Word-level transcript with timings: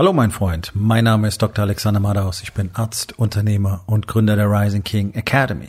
Hallo 0.00 0.14
mein 0.14 0.30
Freund, 0.30 0.72
mein 0.72 1.04
Name 1.04 1.28
ist 1.28 1.42
Dr. 1.42 1.62
Alexander 1.62 2.00
Madaus. 2.00 2.40
Ich 2.40 2.54
bin 2.54 2.70
Arzt, 2.72 3.18
Unternehmer 3.18 3.82
und 3.84 4.06
Gründer 4.06 4.34
der 4.34 4.50
Rising 4.50 4.82
King 4.82 5.12
Academy. 5.12 5.68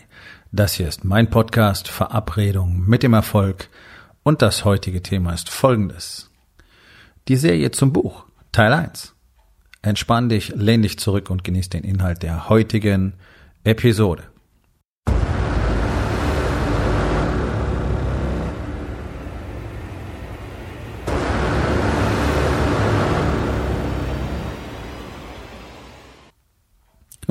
Das 0.54 0.76
hier 0.76 0.88
ist 0.88 1.04
mein 1.04 1.30
Podcast 1.30 1.90
Verabredung 1.90 2.88
mit 2.88 3.04
dem 3.04 3.12
Erfolg 3.12 3.68
und 4.24 4.42
das 4.42 4.64
heutige 4.64 5.04
Thema 5.04 5.34
ist 5.34 5.50
folgendes. 5.50 6.30
Die 7.28 7.36
Serie 7.36 7.72
zum 7.72 7.92
Buch, 7.92 8.24
Teil 8.54 8.72
1. 8.72 9.14
Entspann 9.82 10.30
dich, 10.30 10.54
lehn 10.56 10.82
dich 10.82 10.98
zurück 10.98 11.30
und 11.30 11.44
genieß 11.44 11.68
den 11.68 11.84
Inhalt 11.84 12.24
der 12.24 12.48
heutigen 12.48 13.16
Episode. 13.66 14.31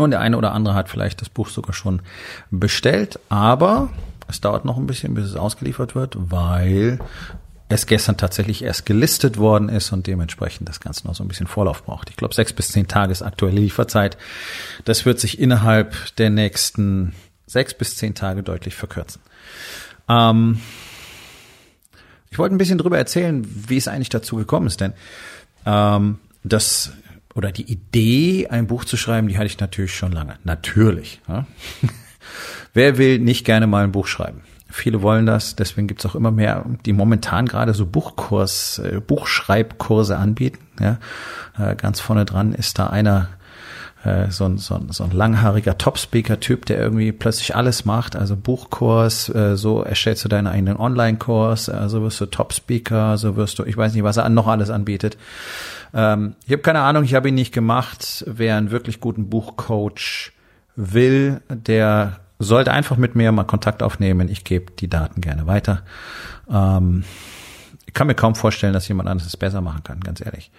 Nun, 0.00 0.10
der 0.10 0.20
eine 0.20 0.38
oder 0.38 0.52
andere 0.52 0.72
hat 0.72 0.88
vielleicht 0.88 1.20
das 1.20 1.28
Buch 1.28 1.50
sogar 1.50 1.74
schon 1.74 2.00
bestellt, 2.50 3.20
aber 3.28 3.90
es 4.28 4.40
dauert 4.40 4.64
noch 4.64 4.78
ein 4.78 4.86
bisschen, 4.86 5.12
bis 5.12 5.26
es 5.26 5.36
ausgeliefert 5.36 5.94
wird, 5.94 6.16
weil 6.18 6.98
es 7.68 7.84
gestern 7.84 8.16
tatsächlich 8.16 8.64
erst 8.64 8.86
gelistet 8.86 9.36
worden 9.36 9.68
ist 9.68 9.92
und 9.92 10.06
dementsprechend 10.06 10.70
das 10.70 10.80
Ganze 10.80 11.06
noch 11.06 11.14
so 11.14 11.22
ein 11.22 11.28
bisschen 11.28 11.46
Vorlauf 11.46 11.84
braucht. 11.84 12.08
Ich 12.08 12.16
glaube, 12.16 12.34
sechs 12.34 12.54
bis 12.54 12.68
zehn 12.68 12.88
Tage 12.88 13.12
ist 13.12 13.20
aktuelle 13.20 13.60
Lieferzeit. 13.60 14.16
Das 14.86 15.04
wird 15.04 15.20
sich 15.20 15.38
innerhalb 15.38 15.94
der 16.16 16.30
nächsten 16.30 17.12
sechs 17.46 17.74
bis 17.74 17.96
zehn 17.96 18.14
Tage 18.14 18.42
deutlich 18.42 18.76
verkürzen. 18.76 19.20
Ähm 20.08 20.62
ich 22.30 22.38
wollte 22.38 22.54
ein 22.54 22.58
bisschen 22.58 22.78
drüber 22.78 22.96
erzählen, 22.96 23.46
wie 23.68 23.76
es 23.76 23.86
eigentlich 23.86 24.08
dazu 24.08 24.36
gekommen 24.36 24.66
ist, 24.66 24.80
denn 24.80 24.94
ähm, 25.66 26.20
das 26.42 26.92
oder 27.34 27.52
die 27.52 27.70
Idee, 27.70 28.48
ein 28.48 28.66
Buch 28.66 28.84
zu 28.84 28.96
schreiben, 28.96 29.28
die 29.28 29.36
hatte 29.36 29.46
ich 29.46 29.60
natürlich 29.60 29.94
schon 29.94 30.12
lange. 30.12 30.36
Natürlich. 30.44 31.20
Ja? 31.28 31.46
Wer 32.74 32.98
will 32.98 33.18
nicht 33.18 33.44
gerne 33.44 33.66
mal 33.66 33.84
ein 33.84 33.92
Buch 33.92 34.06
schreiben? 34.06 34.42
Viele 34.68 35.02
wollen 35.02 35.26
das, 35.26 35.56
deswegen 35.56 35.88
gibt's 35.88 36.06
auch 36.06 36.14
immer 36.14 36.30
mehr, 36.30 36.64
die 36.86 36.92
momentan 36.92 37.46
gerade 37.46 37.74
so 37.74 37.86
Buchkurs, 37.86 38.78
äh, 38.78 39.00
Buchschreibkurse 39.00 40.16
anbieten. 40.16 40.58
Ja? 40.78 40.98
Äh, 41.58 41.74
ganz 41.74 42.00
vorne 42.00 42.24
dran 42.24 42.52
ist 42.52 42.78
da 42.78 42.86
einer, 42.86 43.28
äh, 44.04 44.30
so, 44.30 44.46
ein, 44.46 44.58
so, 44.58 44.76
ein, 44.76 44.90
so 44.90 45.04
ein 45.04 45.10
langhaariger 45.10 45.76
Top-Speaker-Typ, 45.76 46.66
der 46.66 46.78
irgendwie 46.78 47.12
plötzlich 47.12 47.54
alles 47.54 47.84
macht. 47.84 48.16
Also 48.16 48.36
Buchkurs, 48.36 49.28
äh, 49.34 49.56
so 49.56 49.82
erstellst 49.82 50.24
du 50.24 50.28
deinen 50.28 50.46
eigenen 50.46 50.76
Online-Kurs, 50.76 51.68
äh, 51.68 51.88
so 51.88 52.02
wirst 52.02 52.20
du 52.20 52.26
Top-Speaker, 52.26 53.18
so 53.18 53.36
wirst 53.36 53.58
du, 53.58 53.64
ich 53.64 53.76
weiß 53.76 53.92
nicht, 53.94 54.02
was 54.02 54.16
er 54.16 54.28
noch 54.28 54.46
alles 54.46 54.70
anbietet. 54.70 55.18
Ähm, 55.92 56.34
ich 56.46 56.52
habe 56.52 56.62
keine 56.62 56.80
Ahnung, 56.80 57.04
ich 57.04 57.14
habe 57.14 57.28
ihn 57.28 57.34
nicht 57.34 57.52
gemacht. 57.52 58.24
Wer 58.26 58.56
einen 58.56 58.70
wirklich 58.70 59.00
guten 59.00 59.28
Buchcoach 59.28 60.32
will, 60.76 61.42
der 61.48 62.20
sollte 62.38 62.72
einfach 62.72 62.96
mit 62.96 63.14
mir 63.16 63.32
mal 63.32 63.44
Kontakt 63.44 63.82
aufnehmen. 63.82 64.28
Ich 64.28 64.44
gebe 64.44 64.72
die 64.72 64.88
Daten 64.88 65.20
gerne 65.20 65.46
weiter. 65.46 65.82
Ähm, 66.50 67.04
ich 67.86 67.92
kann 67.92 68.06
mir 68.06 68.14
kaum 68.14 68.34
vorstellen, 68.34 68.72
dass 68.72 68.88
jemand 68.88 69.08
anderes 69.08 69.28
es 69.28 69.36
besser 69.36 69.60
machen 69.60 69.82
kann, 69.84 70.00
ganz 70.00 70.24
ehrlich. 70.24 70.50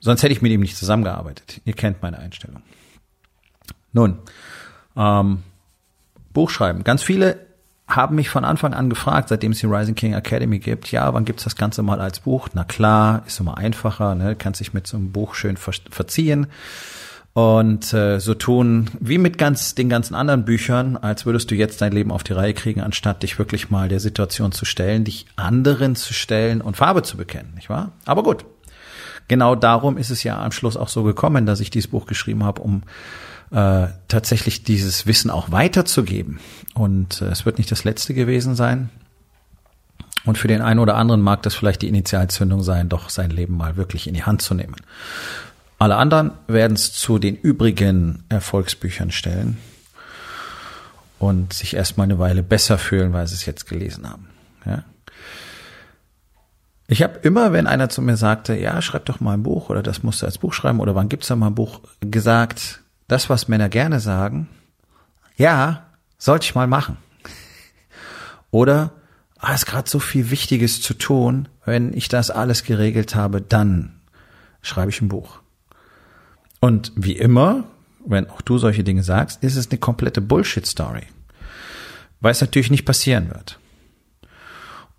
Sonst 0.00 0.22
hätte 0.22 0.32
ich 0.32 0.42
mit 0.42 0.50
ihm 0.50 0.60
nicht 0.60 0.76
zusammengearbeitet. 0.76 1.60
Ihr 1.64 1.74
kennt 1.74 2.02
meine 2.02 2.18
Einstellung. 2.18 2.62
Nun, 3.92 4.18
ähm, 4.96 5.42
Buchschreiben. 6.32 6.84
Ganz 6.84 7.02
viele 7.02 7.46
haben 7.86 8.14
mich 8.14 8.30
von 8.30 8.44
Anfang 8.44 8.72
an 8.72 8.88
gefragt, 8.88 9.28
seitdem 9.28 9.52
es 9.52 9.58
die 9.58 9.66
Rising 9.66 9.96
King 9.96 10.14
Academy 10.14 10.60
gibt, 10.60 10.92
ja, 10.92 11.12
wann 11.12 11.24
gibt's 11.24 11.44
das 11.44 11.56
Ganze 11.56 11.82
mal 11.82 12.00
als 12.00 12.20
Buch? 12.20 12.48
Na 12.54 12.64
klar, 12.64 13.24
ist 13.26 13.40
immer 13.40 13.58
einfacher, 13.58 14.14
ne? 14.14 14.36
kannst 14.36 14.60
dich 14.60 14.72
mit 14.72 14.86
so 14.86 14.96
einem 14.96 15.12
Buch 15.12 15.34
schön 15.34 15.56
ver 15.56 15.72
verziehen 15.90 16.46
und 17.32 17.92
äh, 17.92 18.18
so 18.18 18.34
tun 18.34 18.90
wie 18.98 19.18
mit 19.18 19.38
ganz 19.38 19.74
den 19.74 19.88
ganzen 19.88 20.14
anderen 20.14 20.44
Büchern, 20.44 20.96
als 20.96 21.26
würdest 21.26 21.50
du 21.50 21.54
jetzt 21.54 21.80
dein 21.80 21.92
Leben 21.92 22.10
auf 22.10 22.24
die 22.24 22.32
Reihe 22.32 22.54
kriegen, 22.54 22.80
anstatt 22.80 23.22
dich 23.22 23.38
wirklich 23.38 23.70
mal 23.70 23.88
der 23.88 24.00
Situation 24.00 24.52
zu 24.52 24.64
stellen, 24.64 25.04
dich 25.04 25.26
anderen 25.36 25.94
zu 25.96 26.12
stellen 26.12 26.60
und 26.60 26.76
Farbe 26.76 27.02
zu 27.02 27.16
bekennen, 27.16 27.52
nicht 27.54 27.70
wahr? 27.70 27.92
Aber 28.04 28.22
gut. 28.22 28.44
Genau 29.30 29.54
darum 29.54 29.96
ist 29.96 30.10
es 30.10 30.24
ja 30.24 30.42
am 30.42 30.50
Schluss 30.50 30.76
auch 30.76 30.88
so 30.88 31.04
gekommen, 31.04 31.46
dass 31.46 31.60
ich 31.60 31.70
dieses 31.70 31.88
Buch 31.88 32.06
geschrieben 32.06 32.42
habe, 32.42 32.62
um 32.62 32.82
äh, 33.52 33.86
tatsächlich 34.08 34.64
dieses 34.64 35.06
Wissen 35.06 35.30
auch 35.30 35.52
weiterzugeben. 35.52 36.40
Und 36.74 37.22
äh, 37.22 37.26
es 37.26 37.46
wird 37.46 37.56
nicht 37.58 37.70
das 37.70 37.84
letzte 37.84 38.12
gewesen 38.12 38.56
sein. 38.56 38.90
Und 40.24 40.36
für 40.36 40.48
den 40.48 40.62
einen 40.62 40.80
oder 40.80 40.96
anderen 40.96 41.20
mag 41.20 41.44
das 41.44 41.54
vielleicht 41.54 41.82
die 41.82 41.86
Initialzündung 41.86 42.64
sein, 42.64 42.88
doch 42.88 43.08
sein 43.08 43.30
Leben 43.30 43.56
mal 43.56 43.76
wirklich 43.76 44.08
in 44.08 44.14
die 44.14 44.24
Hand 44.24 44.42
zu 44.42 44.52
nehmen. 44.52 44.74
Alle 45.78 45.94
anderen 45.94 46.32
werden 46.48 46.74
es 46.74 46.92
zu 46.92 47.20
den 47.20 47.36
übrigen 47.36 48.24
Erfolgsbüchern 48.30 49.12
stellen 49.12 49.58
und 51.20 51.52
sich 51.52 51.74
erstmal 51.74 52.06
eine 52.06 52.18
Weile 52.18 52.42
besser 52.42 52.78
fühlen, 52.78 53.12
weil 53.12 53.28
sie 53.28 53.36
es 53.36 53.46
jetzt 53.46 53.68
gelesen 53.68 54.10
haben. 54.10 54.26
Ja? 54.66 54.82
Ich 56.90 57.04
habe 57.04 57.20
immer, 57.22 57.52
wenn 57.52 57.68
einer 57.68 57.88
zu 57.88 58.02
mir 58.02 58.16
sagte, 58.16 58.56
ja, 58.56 58.82
schreib 58.82 59.04
doch 59.04 59.20
mal 59.20 59.34
ein 59.34 59.44
Buch 59.44 59.70
oder 59.70 59.80
das 59.80 60.02
musst 60.02 60.22
du 60.22 60.26
als 60.26 60.38
Buch 60.38 60.52
schreiben 60.52 60.80
oder 60.80 60.96
wann 60.96 61.08
gibt's 61.08 61.28
da 61.28 61.36
mal 61.36 61.46
ein 61.46 61.54
Buch, 61.54 61.82
gesagt, 62.00 62.80
das, 63.06 63.30
was 63.30 63.46
Männer 63.46 63.68
gerne 63.68 64.00
sagen, 64.00 64.48
ja, 65.36 65.86
sollte 66.18 66.46
ich 66.46 66.56
mal 66.56 66.66
machen. 66.66 66.96
Oder, 68.50 68.90
ah, 69.38 69.54
ist 69.54 69.66
gerade 69.66 69.88
so 69.88 70.00
viel 70.00 70.32
Wichtiges 70.32 70.82
zu 70.82 70.94
tun, 70.94 71.48
wenn 71.64 71.96
ich 71.96 72.08
das 72.08 72.32
alles 72.32 72.64
geregelt 72.64 73.14
habe, 73.14 73.40
dann 73.40 74.00
schreibe 74.60 74.90
ich 74.90 75.00
ein 75.00 75.08
Buch. 75.08 75.38
Und 76.58 76.90
wie 76.96 77.16
immer, 77.16 77.68
wenn 78.04 78.28
auch 78.28 78.40
du 78.40 78.58
solche 78.58 78.82
Dinge 78.82 79.04
sagst, 79.04 79.44
ist 79.44 79.54
es 79.54 79.70
eine 79.70 79.78
komplette 79.78 80.20
Bullshit-Story. 80.20 81.04
Weil 82.20 82.32
es 82.32 82.40
natürlich 82.40 82.72
nicht 82.72 82.84
passieren 82.84 83.30
wird. 83.30 83.60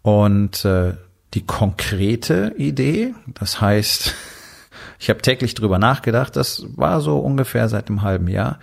Und 0.03 0.63
äh, 0.63 0.93
die 1.33 1.45
konkrete 1.45 2.53
Idee, 2.57 3.13
das 3.33 3.61
heißt, 3.61 4.13
ich 4.99 5.09
habe 5.09 5.21
täglich 5.21 5.55
drüber 5.55 5.79
nachgedacht. 5.79 6.35
Das 6.35 6.65
war 6.75 7.01
so 7.01 7.19
ungefähr 7.19 7.69
seit 7.69 7.87
einem 7.87 8.01
halben 8.01 8.27
Jahr. 8.27 8.59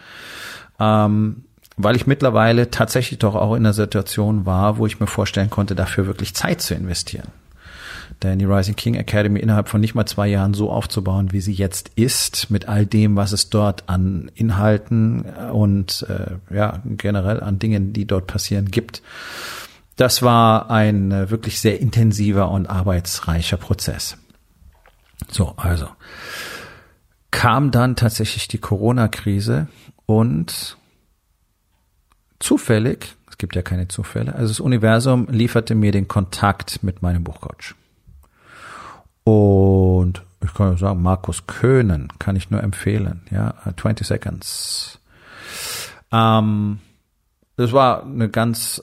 Ähm, 0.78 1.44
weil 1.78 1.96
ich 1.96 2.06
mittlerweile 2.06 2.70
tatsächlich 2.70 3.20
doch 3.20 3.36
auch 3.36 3.54
in 3.54 3.64
einer 3.64 3.72
Situation 3.72 4.44
war, 4.46 4.78
wo 4.78 4.86
ich 4.86 4.98
mir 4.98 5.06
vorstellen 5.06 5.48
konnte, 5.48 5.76
dafür 5.76 6.06
wirklich 6.06 6.34
Zeit 6.34 6.60
zu 6.60 6.74
investieren. 6.74 7.28
Denn 8.22 8.40
die 8.40 8.46
Rising 8.46 8.74
King 8.74 8.94
Academy 8.96 9.38
innerhalb 9.38 9.68
von 9.68 9.80
nicht 9.80 9.94
mal 9.94 10.06
zwei 10.06 10.26
Jahren 10.26 10.54
so 10.54 10.70
aufzubauen, 10.70 11.30
wie 11.30 11.40
sie 11.40 11.52
jetzt 11.52 11.92
ist, 11.94 12.50
mit 12.50 12.68
all 12.68 12.84
dem, 12.84 13.14
was 13.14 13.30
es 13.30 13.48
dort 13.48 13.88
an 13.88 14.30
Inhalten 14.34 15.22
und 15.52 16.04
äh, 16.08 16.54
ja 16.54 16.80
generell 16.84 17.40
an 17.40 17.60
Dingen, 17.60 17.92
die 17.92 18.06
dort 18.06 18.26
passieren, 18.26 18.72
gibt. 18.72 19.02
Das 19.98 20.22
war 20.22 20.70
ein 20.70 21.10
äh, 21.10 21.28
wirklich 21.28 21.60
sehr 21.60 21.80
intensiver 21.80 22.52
und 22.52 22.66
arbeitsreicher 22.68 23.56
Prozess. 23.56 24.16
So, 25.28 25.54
also 25.56 25.88
kam 27.32 27.72
dann 27.72 27.96
tatsächlich 27.96 28.46
die 28.46 28.58
Corona-Krise 28.58 29.66
und 30.06 30.76
zufällig, 32.38 33.16
es 33.28 33.38
gibt 33.38 33.56
ja 33.56 33.62
keine 33.62 33.88
Zufälle, 33.88 34.36
also 34.36 34.46
das 34.46 34.60
Universum 34.60 35.26
lieferte 35.30 35.74
mir 35.74 35.90
den 35.90 36.06
Kontakt 36.06 36.84
mit 36.84 37.02
meinem 37.02 37.24
Buchcoach. 37.24 37.74
Und 39.24 40.22
ich 40.44 40.54
kann 40.54 40.76
sagen, 40.76 41.02
Markus 41.02 41.48
Köhnen 41.48 42.08
kann 42.20 42.36
ich 42.36 42.50
nur 42.50 42.62
empfehlen, 42.62 43.22
ja, 43.32 43.52
20 43.76 44.06
Seconds. 44.06 45.00
Ähm, 46.12 46.78
das 47.56 47.72
war 47.72 48.04
eine 48.04 48.28
ganz 48.28 48.80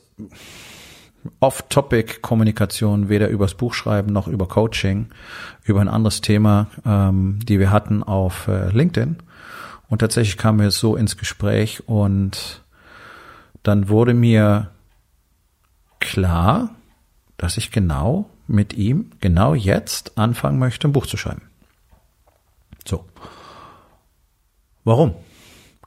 Off-Topic-Kommunikation, 1.40 3.09
weder 3.09 3.30
übers 3.30 3.56
Buchschreiben 3.56 4.12
noch 4.12 4.28
über 4.28 4.47
Coaching, 4.47 5.08
über 5.63 5.81
ein 5.81 5.88
anderes 5.88 6.22
Thema, 6.22 6.68
ähm, 6.86 7.40
die 7.44 7.59
wir 7.59 7.72
hatten 7.72 8.03
auf 8.03 8.48
äh, 8.48 8.69
LinkedIn. 8.69 9.18
Und 9.89 10.00
tatsächlich 10.00 10.38
kamen 10.38 10.60
wir 10.60 10.72
so 10.72 10.95
ins 10.95 11.18
Gespräch 11.18 11.88
und 11.88 12.63
dann 13.63 13.89
wurde 13.89 14.13
mir 14.13 14.72
klar, 16.00 16.69
dass 17.38 17.57
ich 17.57 17.72
genau 17.72 18.30
mit 18.48 18.74
ihm, 18.74 19.12
genau 19.22 19.54
jetzt 19.54 20.18
anfangen 20.18 20.60
möchte, 20.60 20.88
ein 20.88 20.94
Buch 20.94 21.07
zu 21.07 21.18
schreiben. 21.18 21.42
So. 22.86 23.06
Warum? 24.83 25.16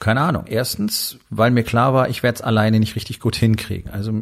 Keine 0.01 0.21
Ahnung. 0.21 0.45
Erstens, 0.47 1.19
weil 1.29 1.51
mir 1.51 1.65
klar 1.65 1.93
war, 1.93 2.09
ich 2.09 2.23
werde 2.23 2.37
es 2.37 2.41
alleine 2.41 2.79
nicht 2.79 2.95
richtig 2.95 3.19
gut 3.19 3.35
hinkriegen. 3.35 3.91
Also 3.91 4.13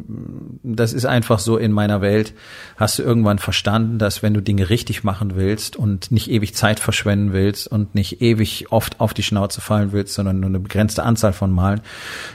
das 0.63 0.91
ist 0.91 1.05
einfach 1.05 1.37
so 1.37 1.57
in 1.57 1.71
meiner 1.71 2.01
Welt. 2.01 2.33
Hast 2.77 2.97
du 2.97 3.03
irgendwann 3.03 3.37
verstanden, 3.37 3.99
dass 3.99 4.23
wenn 4.23 4.33
du 4.33 4.41
Dinge 4.41 4.71
richtig 4.71 5.03
machen 5.03 5.35
willst 5.35 5.75
und 5.75 6.11
nicht 6.11 6.31
ewig 6.31 6.55
Zeit 6.55 6.79
verschwenden 6.79 7.31
willst 7.31 7.67
und 7.67 7.93
nicht 7.93 8.21
ewig 8.21 8.71
oft 8.71 8.99
auf 8.99 9.13
die 9.13 9.21
Schnauze 9.21 9.61
fallen 9.61 9.91
willst, 9.91 10.15
sondern 10.15 10.39
nur 10.39 10.49
eine 10.49 10.59
begrenzte 10.59 11.03
Anzahl 11.03 11.33
von 11.33 11.51
Malen, 11.51 11.81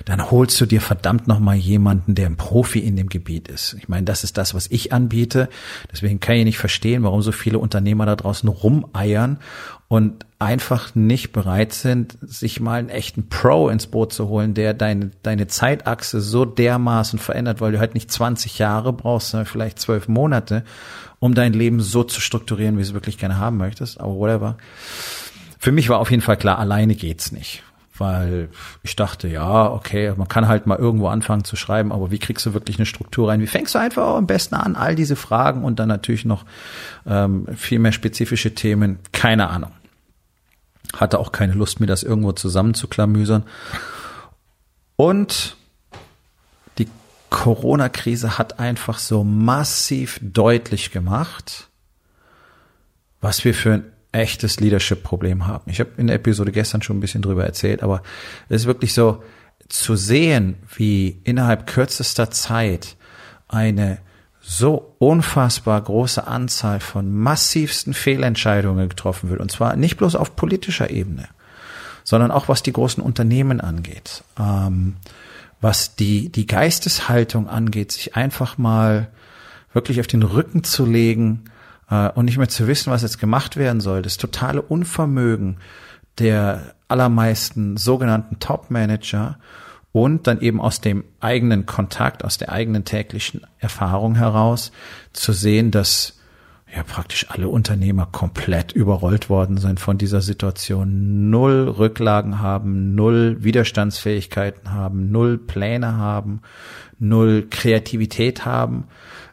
dann 0.04 0.30
holst 0.30 0.60
du 0.60 0.66
dir 0.66 0.80
verdammt 0.80 1.26
nochmal 1.26 1.56
jemanden, 1.56 2.14
der 2.14 2.26
ein 2.26 2.36
Profi 2.36 2.78
in 2.78 2.94
dem 2.94 3.08
Gebiet 3.08 3.48
ist. 3.48 3.74
Ich 3.78 3.88
meine, 3.88 4.04
das 4.04 4.22
ist 4.22 4.38
das, 4.38 4.54
was 4.54 4.68
ich 4.70 4.92
anbiete. 4.92 5.48
Deswegen 5.90 6.20
kann 6.20 6.36
ich 6.36 6.44
nicht 6.44 6.58
verstehen, 6.58 7.02
warum 7.02 7.22
so 7.22 7.32
viele 7.32 7.58
Unternehmer 7.58 8.06
da 8.06 8.14
draußen 8.14 8.48
rumeiern 8.48 9.38
und 9.92 10.24
einfach 10.38 10.94
nicht 10.94 11.32
bereit 11.32 11.74
sind, 11.74 12.16
sich 12.22 12.60
mal 12.60 12.78
einen 12.78 12.88
echten 12.88 13.28
Pro 13.28 13.68
ins 13.68 13.88
Boot 13.88 14.10
zu 14.14 14.26
holen, 14.26 14.54
der 14.54 14.72
deine, 14.72 15.10
deine 15.22 15.48
Zeitachse 15.48 16.22
so 16.22 16.46
dermaßen 16.46 17.18
verändert, 17.18 17.60
weil 17.60 17.72
du 17.72 17.78
halt 17.78 17.92
nicht 17.92 18.10
20 18.10 18.58
Jahre 18.58 18.94
brauchst, 18.94 19.28
sondern 19.28 19.44
vielleicht 19.44 19.78
zwölf 19.78 20.08
Monate, 20.08 20.64
um 21.18 21.34
dein 21.34 21.52
Leben 21.52 21.80
so 21.80 22.04
zu 22.04 22.22
strukturieren, 22.22 22.78
wie 22.78 22.82
du 22.82 22.88
es 22.88 22.94
wirklich 22.94 23.18
gerne 23.18 23.36
haben 23.36 23.58
möchtest, 23.58 24.00
aber 24.00 24.14
whatever. 24.14 24.56
Für 25.58 25.72
mich 25.72 25.90
war 25.90 25.98
auf 25.98 26.10
jeden 26.10 26.22
Fall 26.22 26.38
klar, 26.38 26.58
alleine 26.58 26.94
geht's 26.94 27.30
nicht 27.30 27.62
weil 27.98 28.48
ich 28.82 28.96
dachte, 28.96 29.28
ja, 29.28 29.70
okay, 29.70 30.14
man 30.16 30.26
kann 30.26 30.48
halt 30.48 30.66
mal 30.66 30.78
irgendwo 30.78 31.06
anfangen 31.08 31.44
zu 31.44 31.54
schreiben, 31.54 31.92
aber 31.92 32.10
wie 32.10 32.18
kriegst 32.18 32.44
du 32.46 32.54
wirklich 32.54 32.78
eine 32.78 32.86
Struktur 32.86 33.28
rein? 33.28 33.40
Wie 33.40 33.46
fängst 33.46 33.74
du 33.74 33.78
einfach 33.78 34.16
am 34.16 34.26
besten 34.26 34.56
an? 34.56 34.74
All 34.74 34.96
diese 34.96 35.14
Fragen 35.14 35.62
und 35.62 35.78
dann 35.78 35.88
natürlich 35.88 36.24
noch 36.24 36.44
ähm, 37.06 37.46
viel 37.54 37.78
mehr 37.78 37.92
spezifische 37.92 38.54
Themen, 38.54 38.98
keine 39.12 39.50
Ahnung. 39.50 39.70
Hatte 40.94 41.18
auch 41.18 41.32
keine 41.32 41.54
Lust, 41.54 41.80
mir 41.80 41.86
das 41.86 42.02
irgendwo 42.02 42.32
zusammenzuklamüsern. 42.32 43.44
Und 44.96 45.56
die 46.78 46.88
Corona-Krise 47.30 48.38
hat 48.38 48.58
einfach 48.58 48.98
so 48.98 49.24
massiv 49.24 50.20
deutlich 50.22 50.90
gemacht, 50.90 51.68
was 53.20 53.44
wir 53.44 53.54
für 53.54 53.72
ein 53.74 53.84
echtes 54.12 54.60
Leadership-Problem 54.60 55.46
haben. 55.46 55.70
Ich 55.70 55.80
habe 55.80 55.90
in 55.96 56.06
der 56.06 56.16
Episode 56.16 56.52
gestern 56.52 56.82
schon 56.82 56.98
ein 56.98 57.00
bisschen 57.00 57.22
drüber 57.22 57.44
erzählt, 57.44 57.82
aber 57.82 58.02
es 58.48 58.62
ist 58.62 58.66
wirklich 58.66 58.92
so 58.92 59.22
zu 59.68 59.96
sehen, 59.96 60.56
wie 60.76 61.20
innerhalb 61.24 61.66
kürzester 61.66 62.30
Zeit 62.30 62.96
eine 63.48 63.98
so 64.42 64.94
unfassbar 64.98 65.80
große 65.80 66.26
Anzahl 66.26 66.80
von 66.80 67.14
massivsten 67.14 67.94
Fehlentscheidungen 67.94 68.88
getroffen 68.88 69.30
wird. 69.30 69.40
Und 69.40 69.52
zwar 69.52 69.76
nicht 69.76 69.96
bloß 69.96 70.16
auf 70.16 70.34
politischer 70.34 70.90
Ebene, 70.90 71.28
sondern 72.02 72.32
auch 72.32 72.48
was 72.48 72.62
die 72.62 72.72
großen 72.72 73.02
Unternehmen 73.02 73.60
angeht, 73.60 74.24
ähm, 74.38 74.96
was 75.60 75.94
die, 75.94 76.30
die 76.30 76.46
Geisteshaltung 76.46 77.48
angeht, 77.48 77.92
sich 77.92 78.16
einfach 78.16 78.58
mal 78.58 79.08
wirklich 79.72 80.00
auf 80.00 80.08
den 80.08 80.24
Rücken 80.24 80.64
zu 80.64 80.84
legen 80.84 81.44
äh, 81.88 82.10
und 82.10 82.24
nicht 82.24 82.38
mehr 82.38 82.48
zu 82.48 82.66
wissen, 82.66 82.92
was 82.92 83.02
jetzt 83.02 83.20
gemacht 83.20 83.56
werden 83.56 83.80
soll. 83.80 84.02
Das 84.02 84.16
totale 84.16 84.60
Unvermögen 84.60 85.58
der 86.18 86.74
allermeisten 86.88 87.76
sogenannten 87.76 88.40
Top-Manager 88.40 89.38
und 89.92 90.26
dann 90.26 90.40
eben 90.40 90.60
aus 90.60 90.80
dem 90.80 91.04
eigenen 91.20 91.66
Kontakt, 91.66 92.24
aus 92.24 92.38
der 92.38 92.50
eigenen 92.50 92.84
täglichen 92.84 93.42
Erfahrung 93.58 94.14
heraus 94.14 94.72
zu 95.12 95.32
sehen, 95.32 95.70
dass 95.70 96.18
ja 96.74 96.82
praktisch 96.82 97.26
alle 97.28 97.48
Unternehmer 97.48 98.06
komplett 98.10 98.72
überrollt 98.72 99.28
worden 99.28 99.58
sind 99.58 99.78
von 99.78 99.98
dieser 99.98 100.22
Situation, 100.22 101.28
null 101.28 101.68
Rücklagen 101.68 102.40
haben, 102.40 102.94
null 102.94 103.36
Widerstandsfähigkeiten 103.40 104.72
haben, 104.72 105.10
null 105.12 105.36
Pläne 105.36 105.98
haben, 105.98 106.40
null 106.98 107.46
Kreativität 107.50 108.46
haben, 108.46 108.84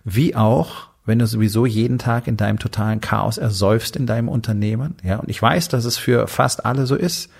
wie 0.04 0.36
auch 0.36 0.90
wenn 1.06 1.20
du 1.20 1.26
sowieso 1.26 1.66
jeden 1.66 1.98
Tag 1.98 2.28
in 2.28 2.38
deinem 2.38 2.60
totalen 2.60 3.02
Chaos 3.02 3.38
ersäufst 3.40 3.96
in 3.96 4.06
deinem 4.06 4.28
Unternehmen. 4.28 4.96
Ja, 5.02 5.18
und 5.18 5.30
ich 5.30 5.42
weiß, 5.42 5.70
dass 5.70 5.86
es 5.86 5.98
für 5.98 6.28
fast 6.28 6.66
alle 6.66 6.86
so 6.86 6.96
ist, 6.96 7.32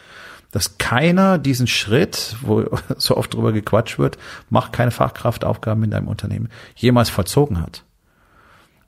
dass 0.52 0.78
keiner 0.78 1.38
diesen 1.38 1.68
Schritt, 1.68 2.36
wo 2.42 2.66
so 2.98 3.18
oft 3.18 3.34
drüber 3.34 3.52
gequatscht 3.52 4.00
wird, 4.00 4.18
mach 4.50 4.72
keine 4.72 4.92
Fachkraftaufgaben 4.92 5.84
in 5.84 5.92
deinem 5.92 6.08
Unternehmen, 6.08 6.50
jemals 6.76 7.10
vollzogen 7.10 7.62
hat. 7.62 7.84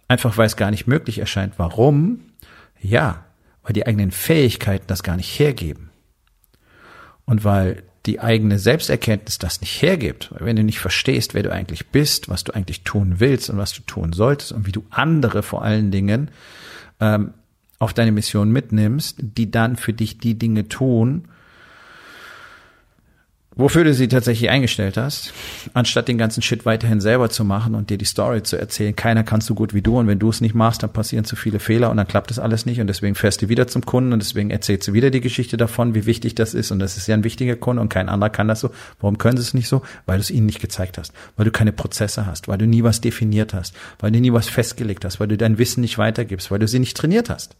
Einfach 0.07 0.37
weil 0.37 0.47
es 0.47 0.57
gar 0.57 0.71
nicht 0.71 0.87
möglich 0.87 1.19
erscheint. 1.19 1.53
Warum? 1.57 2.21
Ja, 2.81 3.23
weil 3.63 3.73
die 3.73 3.85
eigenen 3.85 4.11
Fähigkeiten 4.11 4.85
das 4.87 5.03
gar 5.03 5.15
nicht 5.15 5.39
hergeben. 5.39 5.89
Und 7.25 7.43
weil 7.43 7.83
die 8.07 8.19
eigene 8.19 8.57
Selbsterkenntnis 8.57 9.37
das 9.37 9.61
nicht 9.61 9.81
hergibt, 9.81 10.33
wenn 10.39 10.55
du 10.55 10.63
nicht 10.63 10.79
verstehst, 10.79 11.33
wer 11.33 11.43
du 11.43 11.51
eigentlich 11.51 11.89
bist, 11.89 12.29
was 12.29 12.43
du 12.43 12.53
eigentlich 12.53 12.83
tun 12.83 13.19
willst 13.19 13.49
und 13.49 13.57
was 13.57 13.73
du 13.73 13.83
tun 13.83 14.11
solltest 14.11 14.51
und 14.51 14.65
wie 14.65 14.71
du 14.71 14.83
andere 14.89 15.43
vor 15.43 15.63
allen 15.63 15.91
Dingen 15.91 16.31
ähm, 16.99 17.33
auf 17.77 17.93
deine 17.93 18.11
Mission 18.11 18.51
mitnimmst, 18.51 19.17
die 19.19 19.51
dann 19.51 19.75
für 19.75 19.93
dich 19.93 20.17
die 20.17 20.37
Dinge 20.37 20.67
tun, 20.67 21.27
wofür 23.55 23.83
du 23.83 23.93
sie 23.93 24.07
tatsächlich 24.07 24.49
eingestellt 24.49 24.95
hast, 24.95 25.33
anstatt 25.73 26.07
den 26.07 26.17
ganzen 26.17 26.41
Shit 26.41 26.65
weiterhin 26.65 27.01
selber 27.01 27.29
zu 27.29 27.43
machen 27.43 27.75
und 27.75 27.89
dir 27.89 27.97
die 27.97 28.05
Story 28.05 28.43
zu 28.43 28.57
erzählen. 28.57 28.95
Keiner 28.95 29.23
kann 29.23 29.41
so 29.41 29.55
gut 29.55 29.73
wie 29.73 29.81
du 29.81 29.99
und 29.99 30.07
wenn 30.07 30.19
du 30.19 30.29
es 30.29 30.39
nicht 30.39 30.55
machst, 30.55 30.83
dann 30.83 30.93
passieren 30.93 31.25
zu 31.25 31.35
viele 31.35 31.59
Fehler 31.59 31.91
und 31.91 31.97
dann 31.97 32.07
klappt 32.07 32.29
das 32.29 32.39
alles 32.39 32.65
nicht 32.65 32.79
und 32.79 32.87
deswegen 32.87 33.15
fährst 33.15 33.41
du 33.41 33.49
wieder 33.49 33.67
zum 33.67 33.85
Kunden 33.85 34.13
und 34.13 34.21
deswegen 34.21 34.51
erzählst 34.51 34.87
du 34.87 34.93
wieder 34.93 35.11
die 35.11 35.21
Geschichte 35.21 35.57
davon, 35.57 35.95
wie 35.95 36.05
wichtig 36.05 36.35
das 36.35 36.53
ist 36.53 36.71
und 36.71 36.79
das 36.79 36.95
ist 36.95 37.07
ja 37.07 37.15
ein 37.15 37.25
wichtiger 37.25 37.57
Kunde 37.57 37.81
und 37.81 37.89
kein 37.89 38.07
anderer 38.07 38.29
kann 38.29 38.47
das 38.47 38.61
so. 38.61 38.71
Warum 38.99 39.17
können 39.17 39.37
sie 39.37 39.43
es 39.43 39.53
nicht 39.53 39.67
so? 39.67 39.81
Weil 40.05 40.17
du 40.17 40.21
es 40.21 40.31
ihnen 40.31 40.45
nicht 40.45 40.61
gezeigt 40.61 40.97
hast, 40.97 41.11
weil 41.35 41.45
du 41.45 41.51
keine 41.51 41.73
Prozesse 41.73 42.25
hast, 42.25 42.47
weil 42.47 42.57
du 42.57 42.65
nie 42.65 42.83
was 42.83 43.01
definiert 43.01 43.53
hast, 43.53 43.75
weil 43.99 44.11
du 44.11 44.21
nie 44.21 44.31
was 44.31 44.47
festgelegt 44.47 45.03
hast, 45.03 45.19
weil 45.19 45.27
du 45.27 45.37
dein 45.37 45.57
Wissen 45.57 45.81
nicht 45.81 45.97
weitergibst, 45.97 46.51
weil 46.51 46.59
du 46.59 46.67
sie 46.67 46.79
nicht 46.79 46.95
trainiert 46.95 47.29
hast. 47.29 47.55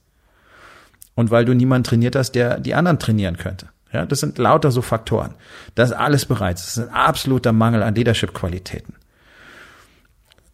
Und 1.13 1.29
weil 1.29 1.43
du 1.43 1.53
niemanden 1.53 1.83
trainiert 1.83 2.15
hast, 2.15 2.31
der 2.31 2.59
die 2.61 2.73
anderen 2.73 2.97
trainieren 2.97 3.35
könnte. 3.35 3.67
Ja, 3.91 4.05
das 4.05 4.19
sind 4.19 4.37
lauter 4.37 4.71
so 4.71 4.81
Faktoren. 4.81 5.33
Das 5.75 5.89
ist 5.89 5.95
alles 5.95 6.25
bereits. 6.25 6.63
Das 6.63 6.77
ist 6.77 6.89
ein 6.89 6.93
absoluter 6.93 7.51
Mangel 7.51 7.83
an 7.83 7.95
Leadership-Qualitäten. 7.95 8.95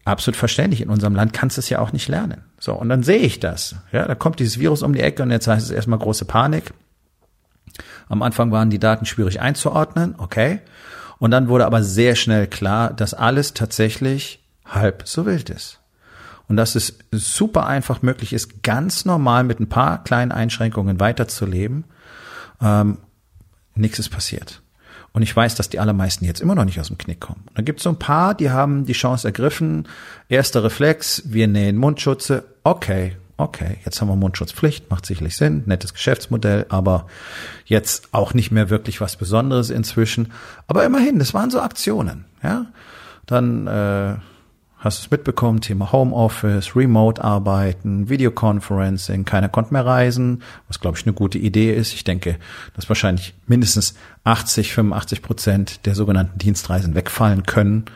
Absolut 0.04 0.36
verständlich. 0.36 0.80
In 0.80 0.88
unserem 0.88 1.14
Land 1.14 1.32
kannst 1.32 1.56
du 1.56 1.60
es 1.60 1.68
ja 1.68 1.78
auch 1.80 1.92
nicht 1.92 2.08
lernen. 2.08 2.42
So, 2.58 2.74
und 2.74 2.88
dann 2.88 3.02
sehe 3.02 3.18
ich 3.18 3.40
das. 3.40 3.76
Ja, 3.92 4.06
da 4.06 4.14
kommt 4.14 4.40
dieses 4.40 4.58
Virus 4.58 4.82
um 4.82 4.92
die 4.92 5.00
Ecke 5.00 5.22
und 5.22 5.30
jetzt 5.30 5.46
heißt 5.46 5.64
es 5.64 5.70
erstmal 5.70 5.98
große 5.98 6.24
Panik. 6.24 6.72
Am 8.08 8.22
Anfang 8.22 8.50
waren 8.50 8.70
die 8.70 8.78
Daten 8.78 9.06
schwierig 9.06 9.40
einzuordnen, 9.40 10.14
okay. 10.18 10.60
Und 11.18 11.30
dann 11.30 11.48
wurde 11.48 11.66
aber 11.66 11.82
sehr 11.82 12.14
schnell 12.14 12.46
klar, 12.46 12.92
dass 12.92 13.12
alles 13.12 13.54
tatsächlich 13.54 14.42
halb 14.64 15.02
so 15.06 15.26
wild 15.26 15.50
ist. 15.50 15.80
Und 16.48 16.56
dass 16.56 16.74
es 16.74 16.98
super 17.12 17.66
einfach 17.66 18.00
möglich 18.00 18.32
ist, 18.32 18.62
ganz 18.62 19.04
normal 19.04 19.44
mit 19.44 19.60
ein 19.60 19.68
paar 19.68 20.02
kleinen 20.02 20.32
Einschränkungen 20.32 20.98
weiterzuleben. 20.98 21.84
Ähm, 22.62 22.98
nichts 23.78 23.98
ist 23.98 24.10
passiert. 24.10 24.62
Und 25.12 25.22
ich 25.22 25.34
weiß, 25.34 25.54
dass 25.54 25.68
die 25.68 25.80
allermeisten 25.80 26.24
jetzt 26.24 26.40
immer 26.40 26.54
noch 26.54 26.64
nicht 26.64 26.78
aus 26.78 26.88
dem 26.88 26.98
Knick 26.98 27.20
kommen. 27.20 27.42
Und 27.46 27.58
dann 27.58 27.64
gibt 27.64 27.80
es 27.80 27.84
so 27.84 27.90
ein 27.90 27.98
paar, 27.98 28.34
die 28.34 28.50
haben 28.50 28.84
die 28.84 28.92
Chance 28.92 29.26
ergriffen. 29.26 29.88
Erster 30.28 30.62
Reflex, 30.62 31.22
wir 31.26 31.48
nähen 31.48 31.76
Mundschutze. 31.76 32.44
Okay, 32.62 33.16
okay, 33.38 33.78
jetzt 33.84 34.00
haben 34.00 34.08
wir 34.08 34.16
Mundschutzpflicht, 34.16 34.90
macht 34.90 35.06
sicherlich 35.06 35.36
Sinn, 35.36 35.62
nettes 35.66 35.94
Geschäftsmodell, 35.94 36.66
aber 36.68 37.06
jetzt 37.64 38.08
auch 38.12 38.34
nicht 38.34 38.50
mehr 38.50 38.68
wirklich 38.68 39.00
was 39.00 39.16
Besonderes 39.16 39.70
inzwischen. 39.70 40.32
Aber 40.66 40.84
immerhin, 40.84 41.18
das 41.18 41.32
waren 41.32 41.50
so 41.50 41.60
Aktionen, 41.60 42.24
ja. 42.42 42.66
Dann 43.26 43.66
äh, 43.66 44.14
Hast 44.80 45.00
du 45.00 45.06
es 45.06 45.10
mitbekommen? 45.10 45.60
Thema 45.60 45.90
Homeoffice, 45.90 46.76
Remote-Arbeiten, 46.76 48.08
Videoconferencing, 48.08 49.24
keiner 49.24 49.48
konnte 49.48 49.72
mehr 49.72 49.84
reisen, 49.84 50.44
was 50.68 50.78
glaube 50.78 50.96
ich 50.96 51.04
eine 51.04 51.14
gute 51.14 51.36
Idee 51.36 51.74
ist. 51.74 51.94
Ich 51.94 52.04
denke, 52.04 52.38
dass 52.74 52.88
wahrscheinlich 52.88 53.34
mindestens 53.48 53.94
80, 54.22 54.72
85 54.72 55.22
Prozent 55.22 55.86
der 55.86 55.96
sogenannten 55.96 56.38
Dienstreisen 56.38 56.94
wegfallen 56.94 57.42
können. 57.42 57.86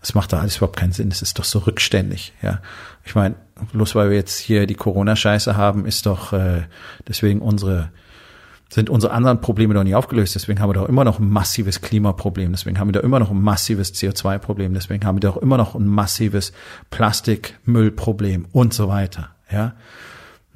Das 0.00 0.14
macht 0.14 0.32
da 0.32 0.40
alles 0.40 0.56
überhaupt 0.56 0.76
keinen 0.76 0.92
Sinn. 0.92 1.08
Das 1.08 1.22
ist 1.22 1.38
doch 1.38 1.44
so 1.44 1.60
rückständig, 1.60 2.32
ja. 2.42 2.60
Ich 3.04 3.14
meine, 3.14 3.36
bloß 3.72 3.94
weil 3.94 4.10
wir 4.10 4.16
jetzt 4.16 4.38
hier 4.38 4.66
die 4.66 4.74
Corona-Scheiße 4.74 5.56
haben, 5.56 5.86
ist 5.86 6.06
doch 6.06 6.32
äh, 6.32 6.62
deswegen 7.06 7.42
unsere 7.42 7.90
sind 8.74 8.90
unsere 8.90 9.12
anderen 9.12 9.40
Probleme 9.40 9.72
doch 9.72 9.84
nicht 9.84 9.94
aufgelöst. 9.94 10.34
Deswegen 10.34 10.58
haben 10.58 10.68
wir 10.68 10.74
doch 10.74 10.88
immer 10.88 11.04
noch 11.04 11.20
ein 11.20 11.30
massives 11.30 11.80
Klimaproblem. 11.80 12.50
Deswegen 12.50 12.76
haben 12.80 12.88
wir 12.88 12.92
doch 12.92 13.04
immer 13.04 13.20
noch 13.20 13.30
ein 13.30 13.40
massives 13.40 13.94
CO2-Problem. 13.94 14.74
Deswegen 14.74 15.04
haben 15.04 15.14
wir 15.14 15.20
doch 15.20 15.36
immer 15.36 15.56
noch 15.56 15.76
ein 15.76 15.86
massives 15.86 16.52
Plastikmüllproblem 16.90 18.46
und 18.50 18.74
so 18.74 18.88
weiter. 18.88 19.28
Ja, 19.48 19.74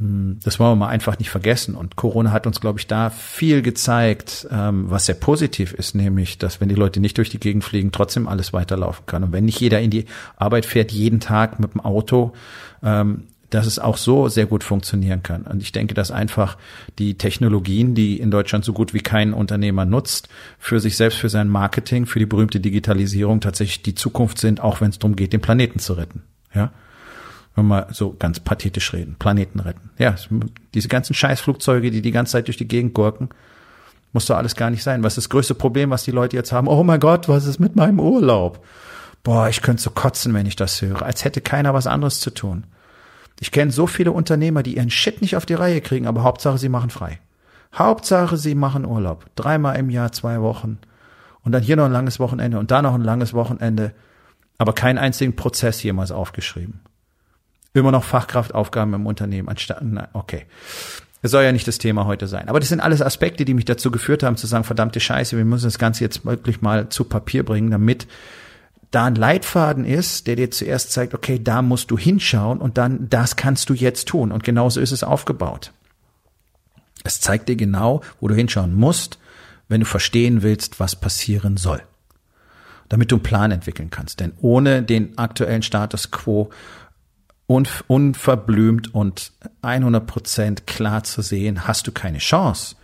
hm, 0.00 0.40
das 0.42 0.58
wollen 0.58 0.72
wir 0.72 0.86
mal 0.86 0.88
einfach 0.88 1.20
nicht 1.20 1.30
vergessen. 1.30 1.76
Und 1.76 1.94
Corona 1.94 2.32
hat 2.32 2.48
uns, 2.48 2.60
glaube 2.60 2.80
ich, 2.80 2.88
da 2.88 3.10
viel 3.10 3.62
gezeigt, 3.62 4.48
ähm, 4.50 4.90
was 4.90 5.06
sehr 5.06 5.14
positiv 5.14 5.72
ist, 5.72 5.94
nämlich, 5.94 6.38
dass 6.38 6.60
wenn 6.60 6.68
die 6.68 6.74
Leute 6.74 6.98
nicht 6.98 7.18
durch 7.18 7.30
die 7.30 7.38
Gegend 7.38 7.62
fliegen, 7.62 7.92
trotzdem 7.92 8.26
alles 8.26 8.52
weiterlaufen 8.52 9.06
kann. 9.06 9.22
Und 9.22 9.32
wenn 9.32 9.44
nicht 9.44 9.60
jeder 9.60 9.80
in 9.80 9.92
die 9.92 10.06
Arbeit 10.36 10.66
fährt, 10.66 10.90
jeden 10.90 11.20
Tag 11.20 11.60
mit 11.60 11.72
dem 11.72 11.82
Auto, 11.82 12.32
ähm, 12.82 13.28
dass 13.50 13.66
es 13.66 13.78
auch 13.78 13.96
so 13.96 14.28
sehr 14.28 14.46
gut 14.46 14.62
funktionieren 14.62 15.22
kann. 15.22 15.42
Und 15.42 15.62
ich 15.62 15.72
denke, 15.72 15.94
dass 15.94 16.10
einfach 16.10 16.58
die 16.98 17.16
Technologien, 17.16 17.94
die 17.94 18.18
in 18.18 18.30
Deutschland 18.30 18.64
so 18.64 18.72
gut 18.72 18.92
wie 18.92 19.00
kein 19.00 19.32
Unternehmer 19.32 19.84
nutzt, 19.84 20.28
für 20.58 20.80
sich 20.80 20.96
selbst, 20.96 21.18
für 21.18 21.30
sein 21.30 21.48
Marketing, 21.48 22.06
für 22.06 22.18
die 22.18 22.26
berühmte 22.26 22.60
Digitalisierung 22.60 23.40
tatsächlich 23.40 23.82
die 23.82 23.94
Zukunft 23.94 24.38
sind, 24.38 24.60
auch 24.60 24.80
wenn 24.80 24.90
es 24.90 24.98
darum 24.98 25.16
geht, 25.16 25.32
den 25.32 25.40
Planeten 25.40 25.78
zu 25.78 25.94
retten. 25.94 26.22
Ja, 26.54 26.72
wenn 27.54 27.64
wir 27.64 27.68
mal 27.68 27.86
so 27.90 28.14
ganz 28.18 28.40
pathetisch 28.40 28.92
reden, 28.92 29.16
Planeten 29.18 29.60
retten. 29.60 29.90
Ja, 29.98 30.14
diese 30.74 30.88
ganzen 30.88 31.14
Scheißflugzeuge, 31.14 31.90
die 31.90 32.02
die 32.02 32.12
ganze 32.12 32.32
Zeit 32.32 32.48
durch 32.48 32.56
die 32.56 32.68
Gegend 32.68 32.94
gurken, 32.94 33.30
muss 34.12 34.26
doch 34.26 34.36
alles 34.36 34.56
gar 34.56 34.70
nicht 34.70 34.82
sein. 34.82 35.02
Was 35.02 35.12
ist 35.12 35.24
das 35.24 35.28
größte 35.30 35.54
Problem, 35.54 35.90
was 35.90 36.04
die 36.04 36.10
Leute 36.10 36.36
jetzt 36.36 36.52
haben? 36.52 36.68
Oh 36.68 36.82
mein 36.82 37.00
Gott, 37.00 37.28
was 37.28 37.46
ist 37.46 37.58
mit 37.58 37.76
meinem 37.76 38.00
Urlaub? 38.00 38.64
Boah, 39.22 39.48
ich 39.48 39.62
könnte 39.62 39.82
so 39.82 39.90
kotzen, 39.90 40.32
wenn 40.34 40.46
ich 40.46 40.56
das 40.56 40.80
höre, 40.80 41.02
als 41.02 41.24
hätte 41.24 41.40
keiner 41.40 41.74
was 41.74 41.86
anderes 41.86 42.20
zu 42.20 42.30
tun. 42.30 42.64
Ich 43.40 43.52
kenne 43.52 43.70
so 43.70 43.86
viele 43.86 44.12
Unternehmer, 44.12 44.62
die 44.62 44.76
ihren 44.76 44.90
Shit 44.90 45.20
nicht 45.22 45.36
auf 45.36 45.46
die 45.46 45.54
Reihe 45.54 45.80
kriegen, 45.80 46.06
aber 46.06 46.22
Hauptsache 46.22 46.58
sie 46.58 46.68
machen 46.68 46.90
frei. 46.90 47.20
Hauptsache 47.74 48.36
sie 48.36 48.54
machen 48.54 48.84
Urlaub. 48.84 49.26
Dreimal 49.36 49.76
im 49.76 49.90
Jahr, 49.90 50.12
zwei 50.12 50.40
Wochen. 50.40 50.78
Und 51.44 51.52
dann 51.52 51.62
hier 51.62 51.76
noch 51.76 51.84
ein 51.84 51.92
langes 51.92 52.18
Wochenende 52.18 52.58
und 52.58 52.70
da 52.70 52.82
noch 52.82 52.94
ein 52.94 53.04
langes 53.04 53.34
Wochenende. 53.34 53.92
Aber 54.58 54.72
keinen 54.72 54.98
einzigen 54.98 55.36
Prozess 55.36 55.82
jemals 55.82 56.10
aufgeschrieben. 56.10 56.80
Immer 57.74 57.92
noch 57.92 58.04
Fachkraftaufgaben 58.04 58.94
im 58.94 59.06
Unternehmen 59.06 59.48
anstatt, 59.48 59.78
na, 59.82 60.08
okay. 60.14 60.46
Es 61.20 61.30
soll 61.30 61.44
ja 61.44 61.52
nicht 61.52 61.66
das 61.66 61.78
Thema 61.78 62.06
heute 62.06 62.26
sein. 62.26 62.48
Aber 62.48 62.60
das 62.60 62.68
sind 62.68 62.80
alles 62.80 63.02
Aspekte, 63.02 63.44
die 63.44 63.54
mich 63.54 63.64
dazu 63.64 63.90
geführt 63.90 64.22
haben, 64.22 64.36
zu 64.36 64.46
sagen, 64.46 64.64
verdammte 64.64 65.00
Scheiße, 65.00 65.36
wir 65.36 65.44
müssen 65.44 65.64
das 65.64 65.78
Ganze 65.78 66.04
jetzt 66.04 66.24
wirklich 66.24 66.60
mal 66.60 66.88
zu 66.88 67.04
Papier 67.04 67.44
bringen, 67.44 67.70
damit 67.70 68.06
da 68.90 69.04
ein 69.04 69.14
Leitfaden 69.14 69.84
ist, 69.84 70.26
der 70.26 70.36
dir 70.36 70.50
zuerst 70.50 70.92
zeigt, 70.92 71.14
okay, 71.14 71.40
da 71.42 71.62
musst 71.62 71.90
du 71.90 71.98
hinschauen 71.98 72.58
und 72.58 72.78
dann, 72.78 73.08
das 73.10 73.36
kannst 73.36 73.68
du 73.68 73.74
jetzt 73.74 74.08
tun. 74.08 74.32
Und 74.32 74.44
genauso 74.44 74.80
ist 74.80 74.92
es 74.92 75.02
aufgebaut. 75.02 75.72
Es 77.04 77.20
zeigt 77.20 77.48
dir 77.48 77.56
genau, 77.56 78.02
wo 78.20 78.28
du 78.28 78.34
hinschauen 78.34 78.74
musst, 78.74 79.18
wenn 79.68 79.80
du 79.80 79.86
verstehen 79.86 80.42
willst, 80.42 80.80
was 80.80 80.96
passieren 80.96 81.56
soll. 81.56 81.82
Damit 82.88 83.12
du 83.12 83.16
einen 83.16 83.22
Plan 83.22 83.50
entwickeln 83.50 83.90
kannst. 83.90 84.20
Denn 84.20 84.32
ohne 84.40 84.82
den 84.82 85.18
aktuellen 85.18 85.62
Status 85.62 86.10
quo 86.10 86.50
unverblümt 87.46 88.94
und 88.94 89.32
100 89.62 90.06
Prozent 90.06 90.66
klar 90.66 91.04
zu 91.04 91.22
sehen, 91.22 91.66
hast 91.66 91.86
du 91.86 91.92
keine 91.92 92.18
Chance, 92.18 92.76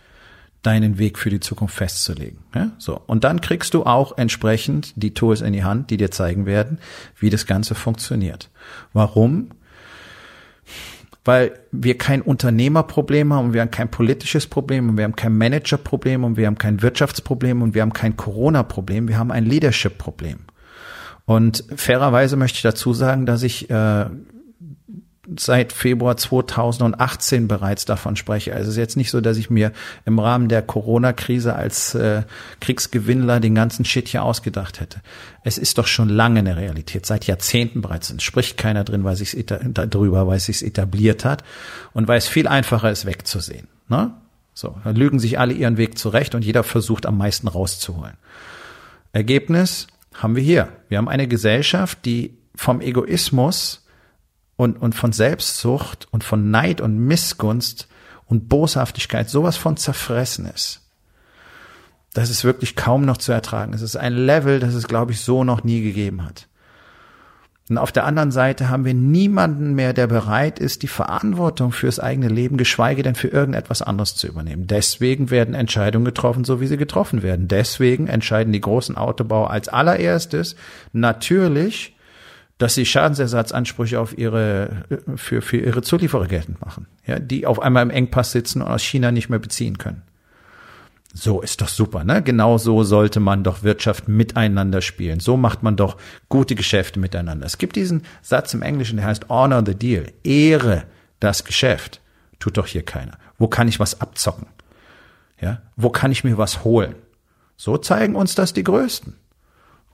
deinen 0.65 0.97
Weg 0.97 1.19
für 1.19 1.29
die 1.29 1.39
Zukunft 1.39 1.75
festzulegen. 1.75 2.39
Ja, 2.53 2.71
so. 2.77 2.99
Und 3.05 3.23
dann 3.23 3.41
kriegst 3.41 3.73
du 3.73 3.83
auch 3.83 4.17
entsprechend 4.17 4.93
die 4.95 5.13
Tools 5.13 5.41
in 5.41 5.53
die 5.53 5.63
Hand, 5.63 5.89
die 5.89 5.97
dir 5.97 6.11
zeigen 6.11 6.45
werden, 6.45 6.79
wie 7.19 7.29
das 7.29 7.45
Ganze 7.45 7.75
funktioniert. 7.75 8.49
Warum? 8.93 9.49
Weil 11.23 11.59
wir 11.71 11.97
kein 11.97 12.21
Unternehmerproblem 12.21 13.33
haben 13.33 13.47
und 13.47 13.53
wir 13.53 13.61
haben 13.61 13.71
kein 13.71 13.89
politisches 13.89 14.47
Problem 14.47 14.89
und 14.89 14.97
wir 14.97 15.03
haben 15.03 15.15
kein 15.15 15.37
Managerproblem 15.37 16.23
und 16.23 16.37
wir 16.37 16.47
haben 16.47 16.57
kein 16.57 16.81
Wirtschaftsproblem 16.81 17.61
und 17.61 17.73
wir 17.73 17.81
haben 17.81 17.93
kein 17.93 18.15
Corona-Problem, 18.15 19.07
wir 19.07 19.17
haben 19.17 19.31
ein 19.31 19.45
Leadership-Problem. 19.45 20.39
Und 21.25 21.63
fairerweise 21.75 22.37
möchte 22.37 22.57
ich 22.57 22.61
dazu 22.61 22.93
sagen, 22.93 23.25
dass 23.25 23.41
ich 23.41 23.69
äh, 23.69 24.05
seit 25.37 25.73
Februar 25.73 26.17
2018 26.17 27.47
bereits 27.47 27.85
davon 27.85 28.15
spreche. 28.15 28.53
Also 28.53 28.67
es 28.67 28.75
ist 28.75 28.77
jetzt 28.77 28.97
nicht 28.97 29.11
so, 29.11 29.21
dass 29.21 29.37
ich 29.37 29.49
mir 29.49 29.71
im 30.05 30.19
Rahmen 30.19 30.49
der 30.49 30.61
Corona-Krise 30.61 31.55
als 31.55 31.95
äh, 31.95 32.23
Kriegsgewinnler 32.59 33.39
den 33.39 33.55
ganzen 33.55 33.85
Shit 33.85 34.07
hier 34.07 34.23
ausgedacht 34.23 34.79
hätte. 34.79 35.01
Es 35.43 35.57
ist 35.57 35.77
doch 35.77 35.87
schon 35.87 36.09
lange 36.09 36.39
eine 36.39 36.57
Realität, 36.57 37.05
seit 37.05 37.25
Jahrzehnten 37.25 37.81
bereits. 37.81 38.09
Es 38.09 38.23
spricht 38.23 38.57
keiner 38.57 38.83
drin, 38.83 39.03
weil 39.03 39.15
sich's 39.15 39.35
darüber, 39.45 40.27
weil 40.27 40.37
es 40.37 40.45
sich 40.45 40.65
etabliert 40.65 41.25
hat 41.25 41.43
und 41.93 42.07
weil 42.07 42.17
es 42.17 42.27
viel 42.27 42.47
einfacher 42.47 42.91
ist, 42.91 43.05
wegzusehen. 43.05 43.67
Ne? 43.87 44.13
So, 44.53 44.77
dann 44.83 44.95
lügen 44.95 45.19
sich 45.19 45.37
alle 45.37 45.53
ihren 45.53 45.77
Weg 45.77 45.97
zurecht 45.97 46.33
und 46.35 46.45
jeder 46.45 46.63
versucht 46.63 47.05
am 47.05 47.17
meisten 47.17 47.47
rauszuholen. 47.47 48.13
Ergebnis 49.11 49.87
haben 50.13 50.35
wir 50.35 50.43
hier. 50.43 50.69
Wir 50.87 50.97
haben 50.97 51.09
eine 51.09 51.27
Gesellschaft, 51.27 51.99
die 52.05 52.37
vom 52.55 52.81
Egoismus 52.81 53.84
und, 54.57 54.81
und 54.81 54.95
von 54.95 55.11
Selbstsucht 55.11 56.07
und 56.11 56.23
von 56.23 56.51
Neid 56.51 56.81
und 56.81 56.97
Missgunst 56.97 57.87
und 58.25 58.49
Boshaftigkeit 58.49 59.29
sowas 59.29 59.57
von 59.57 59.77
zerfressen 59.77 60.45
ist. 60.45 60.81
Das 62.13 62.29
ist 62.29 62.45
wirklich 62.45 62.75
kaum 62.75 63.03
noch 63.03 63.17
zu 63.17 63.33
ertragen. 63.33 63.73
Es 63.73 63.81
ist 63.81 63.97
ein 63.97 64.13
Level, 64.13 64.59
das 64.59 64.73
es, 64.73 64.87
glaube 64.87 65.11
ich, 65.11 65.19
so 65.19 65.43
noch 65.43 65.63
nie 65.63 65.81
gegeben 65.81 66.23
hat. 66.23 66.47
Und 67.67 67.79
auf 67.79 67.91
der 67.91 68.05
anderen 68.05 68.31
Seite 68.31 68.69
haben 68.69 68.85
wir 68.85 68.93
niemanden 68.93 69.73
mehr, 69.73 69.91
der 69.91 70.05
bereit 70.05 70.59
ist, 70.59 70.83
die 70.83 70.87
Verantwortung 70.87 71.71
fürs 71.71 71.99
eigene 71.99 72.27
Leben, 72.27 72.57
geschweige 72.57 73.01
denn 73.01 73.15
für 73.15 73.27
irgendetwas 73.27 73.81
anderes 73.81 74.15
zu 74.15 74.27
übernehmen. 74.27 74.67
Deswegen 74.67 75.31
werden 75.31 75.55
Entscheidungen 75.55 76.05
getroffen, 76.05 76.43
so 76.43 76.61
wie 76.61 76.67
sie 76.67 76.77
getroffen 76.77 77.23
werden. 77.23 77.47
Deswegen 77.47 78.07
entscheiden 78.07 78.53
die 78.53 78.61
großen 78.61 78.95
Autobauer 78.95 79.49
als 79.49 79.67
allererstes 79.67 80.55
natürlich 80.93 81.94
dass 82.57 82.75
sie 82.75 82.85
Schadensersatzansprüche 82.85 83.99
auf 83.99 84.17
ihre, 84.17 84.85
für, 85.15 85.41
für 85.41 85.57
ihre 85.57 85.81
Zulieferer 85.81 86.27
geltend 86.27 86.61
machen, 86.61 86.87
ja, 87.05 87.19
die 87.19 87.45
auf 87.45 87.59
einmal 87.59 87.83
im 87.83 87.89
Engpass 87.89 88.31
sitzen 88.31 88.61
und 88.61 88.69
aus 88.69 88.81
China 88.81 89.11
nicht 89.11 89.29
mehr 89.29 89.39
beziehen 89.39 89.77
können. 89.77 90.03
So 91.17 91.41
ist 91.41 91.61
doch 91.61 91.69
super, 91.69 92.03
ne? 92.03 92.21
Genau 92.21 92.57
so 92.57 92.83
sollte 92.83 93.21
man 93.21 93.43
doch 93.43 93.63
Wirtschaft 93.63 94.09
miteinander 94.09 94.81
spielen. 94.81 95.21
So 95.21 95.37
macht 95.37 95.63
man 95.63 95.77
doch 95.77 95.95
gute 96.27 96.55
Geschäfte 96.55 96.99
miteinander. 96.99 97.45
Es 97.45 97.57
gibt 97.57 97.77
diesen 97.77 98.03
Satz 98.21 98.53
im 98.53 98.61
Englischen, 98.61 98.97
der 98.97 99.05
heißt 99.05 99.29
honor 99.29 99.63
the 99.65 99.75
deal. 99.75 100.11
Ehre 100.25 100.83
das 101.21 101.45
Geschäft. 101.45 102.01
Tut 102.39 102.57
doch 102.57 102.67
hier 102.67 102.83
keiner. 102.83 103.17
Wo 103.37 103.47
kann 103.47 103.69
ich 103.69 103.79
was 103.79 104.01
abzocken? 104.01 104.47
Ja? 105.39 105.61
Wo 105.77 105.89
kann 105.89 106.11
ich 106.11 106.25
mir 106.25 106.37
was 106.37 106.65
holen? 106.65 106.95
So 107.55 107.77
zeigen 107.77 108.15
uns 108.15 108.35
das 108.35 108.51
die 108.51 108.65
Größten. 108.65 109.15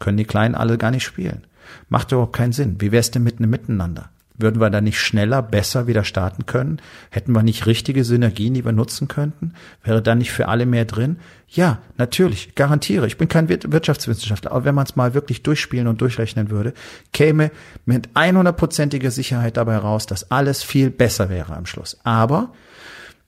Können 0.02 0.18
die 0.18 0.26
Kleinen 0.26 0.56
alle 0.56 0.78
gar 0.78 0.92
nicht 0.92 1.04
spielen. 1.04 1.48
Macht 1.88 2.12
überhaupt 2.12 2.36
keinen 2.36 2.52
Sinn. 2.52 2.76
Wie 2.80 2.92
wär's 2.92 3.12
denn 3.12 3.24
mit 3.24 3.40
einem 3.40 3.52
Miteinander? 3.52 4.10
Würden 4.36 4.60
wir 4.60 4.72
da 4.72 4.82
nicht 4.82 5.00
schneller, 5.00 5.44
besser 5.44 5.86
wieder 5.86 6.04
starten 6.04 6.48
können? 6.48 6.82
Hätten 7.12 7.34
wir 7.34 7.44
nicht 7.44 7.68
richtige 7.68 8.04
Synergien, 8.04 8.56
die 8.56 8.66
wir 8.66 8.72
nutzen 8.72 9.08
könnten? 9.08 9.54
Wäre 9.84 10.02
da 10.02 10.16
nicht 10.16 10.32
für 10.32 10.48
alle 10.48 10.66
mehr 10.66 10.86
drin? 10.86 11.18
Ja, 11.48 11.80
natürlich, 11.98 12.56
garantiere. 12.56 13.06
Ich 13.06 13.18
bin 13.18 13.28
kein 13.28 13.48
Wirtschaftswissenschaftler, 13.48 14.52
aber 14.52 14.66
wenn 14.66 14.74
man 14.74 14.86
es 14.86 14.96
mal 14.96 15.14
wirklich 15.14 15.44
durchspielen 15.44 15.88
und 15.88 16.02
durchrechnen 16.02 16.50
würde, 16.50 16.74
käme 17.14 17.52
mit 17.86 18.10
100%iger 18.16 19.12
Sicherheit 19.12 19.58
dabei 19.58 19.78
raus, 19.78 20.08
dass 20.08 20.32
alles 20.32 20.64
viel 20.64 20.90
besser 20.90 21.30
wäre 21.30 21.56
am 21.56 21.68
Schluss. 21.68 22.00
Aber 22.04 22.52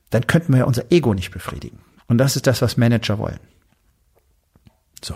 dann 0.09 0.25
könnten 0.25 0.53
wir 0.53 0.59
ja 0.59 0.65
unser 0.65 0.91
Ego 0.91 1.13
nicht 1.13 1.31
befriedigen. 1.31 1.77
Und 2.07 2.17
das 2.17 2.35
ist 2.35 2.47
das, 2.47 2.61
was 2.63 2.77
Manager 2.77 3.19
wollen. 3.19 3.39
So. 5.03 5.15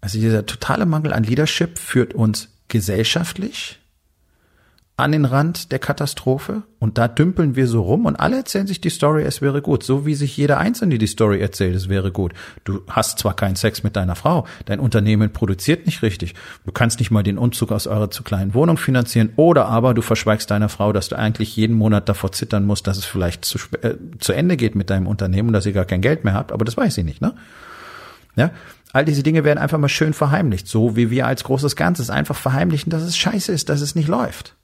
Also 0.00 0.18
dieser 0.18 0.46
totale 0.46 0.86
Mangel 0.86 1.12
an 1.12 1.24
Leadership 1.24 1.78
führt 1.78 2.14
uns 2.14 2.48
gesellschaftlich 2.68 3.78
an 4.98 5.12
den 5.12 5.24
Rand 5.24 5.70
der 5.70 5.78
Katastrophe. 5.78 6.64
Und 6.80 6.98
da 6.98 7.06
dümpeln 7.06 7.54
wir 7.54 7.68
so 7.68 7.82
rum 7.82 8.04
und 8.04 8.16
alle 8.16 8.38
erzählen 8.38 8.66
sich 8.66 8.80
die 8.80 8.90
Story, 8.90 9.22
es 9.22 9.40
wäre 9.40 9.62
gut, 9.62 9.84
so 9.84 10.04
wie 10.06 10.16
sich 10.16 10.36
jeder 10.36 10.58
Einzelne 10.58 10.98
die 10.98 11.06
Story 11.06 11.40
erzählt, 11.40 11.76
es 11.76 11.88
wäre 11.88 12.10
gut. 12.10 12.32
Du 12.64 12.82
hast 12.88 13.20
zwar 13.20 13.34
keinen 13.34 13.54
Sex 13.54 13.84
mit 13.84 13.94
deiner 13.94 14.16
Frau, 14.16 14.44
dein 14.64 14.80
Unternehmen 14.80 15.32
produziert 15.32 15.86
nicht 15.86 16.02
richtig, 16.02 16.34
du 16.66 16.72
kannst 16.72 16.98
nicht 16.98 17.12
mal 17.12 17.22
den 17.22 17.38
Umzug 17.38 17.70
aus 17.70 17.86
eurer 17.86 18.10
zu 18.10 18.24
kleinen 18.24 18.54
Wohnung 18.54 18.76
finanzieren. 18.76 19.30
Oder 19.36 19.66
aber 19.66 19.94
du 19.94 20.02
verschweigst 20.02 20.50
deiner 20.50 20.68
Frau, 20.68 20.92
dass 20.92 21.08
du 21.08 21.16
eigentlich 21.16 21.54
jeden 21.56 21.76
Monat 21.76 22.08
davor 22.08 22.32
zittern 22.32 22.66
musst, 22.66 22.88
dass 22.88 22.98
es 22.98 23.04
vielleicht 23.04 23.44
zu, 23.44 23.58
äh, 23.82 23.94
zu 24.18 24.32
Ende 24.32 24.56
geht 24.56 24.74
mit 24.74 24.90
deinem 24.90 25.06
Unternehmen 25.06 25.52
dass 25.52 25.64
ihr 25.64 25.72
gar 25.72 25.84
kein 25.84 26.02
Geld 26.02 26.24
mehr 26.24 26.34
habt, 26.34 26.50
aber 26.50 26.64
das 26.64 26.76
weiß 26.76 26.96
sie 26.96 27.04
nicht, 27.04 27.20
ne? 27.20 27.34
Ja, 28.34 28.50
All 28.92 29.04
diese 29.04 29.22
Dinge 29.22 29.44
werden 29.44 29.58
einfach 29.58 29.78
mal 29.78 29.88
schön 29.88 30.14
verheimlicht, 30.14 30.66
so 30.66 30.96
wie 30.96 31.10
wir 31.10 31.26
als 31.26 31.44
großes 31.44 31.76
Ganzes 31.76 32.10
einfach 32.10 32.36
verheimlichen, 32.36 32.90
dass 32.90 33.02
es 33.02 33.18
scheiße 33.18 33.52
ist, 33.52 33.68
dass 33.68 33.80
es 33.80 33.94
nicht 33.94 34.08
läuft. 34.08 34.56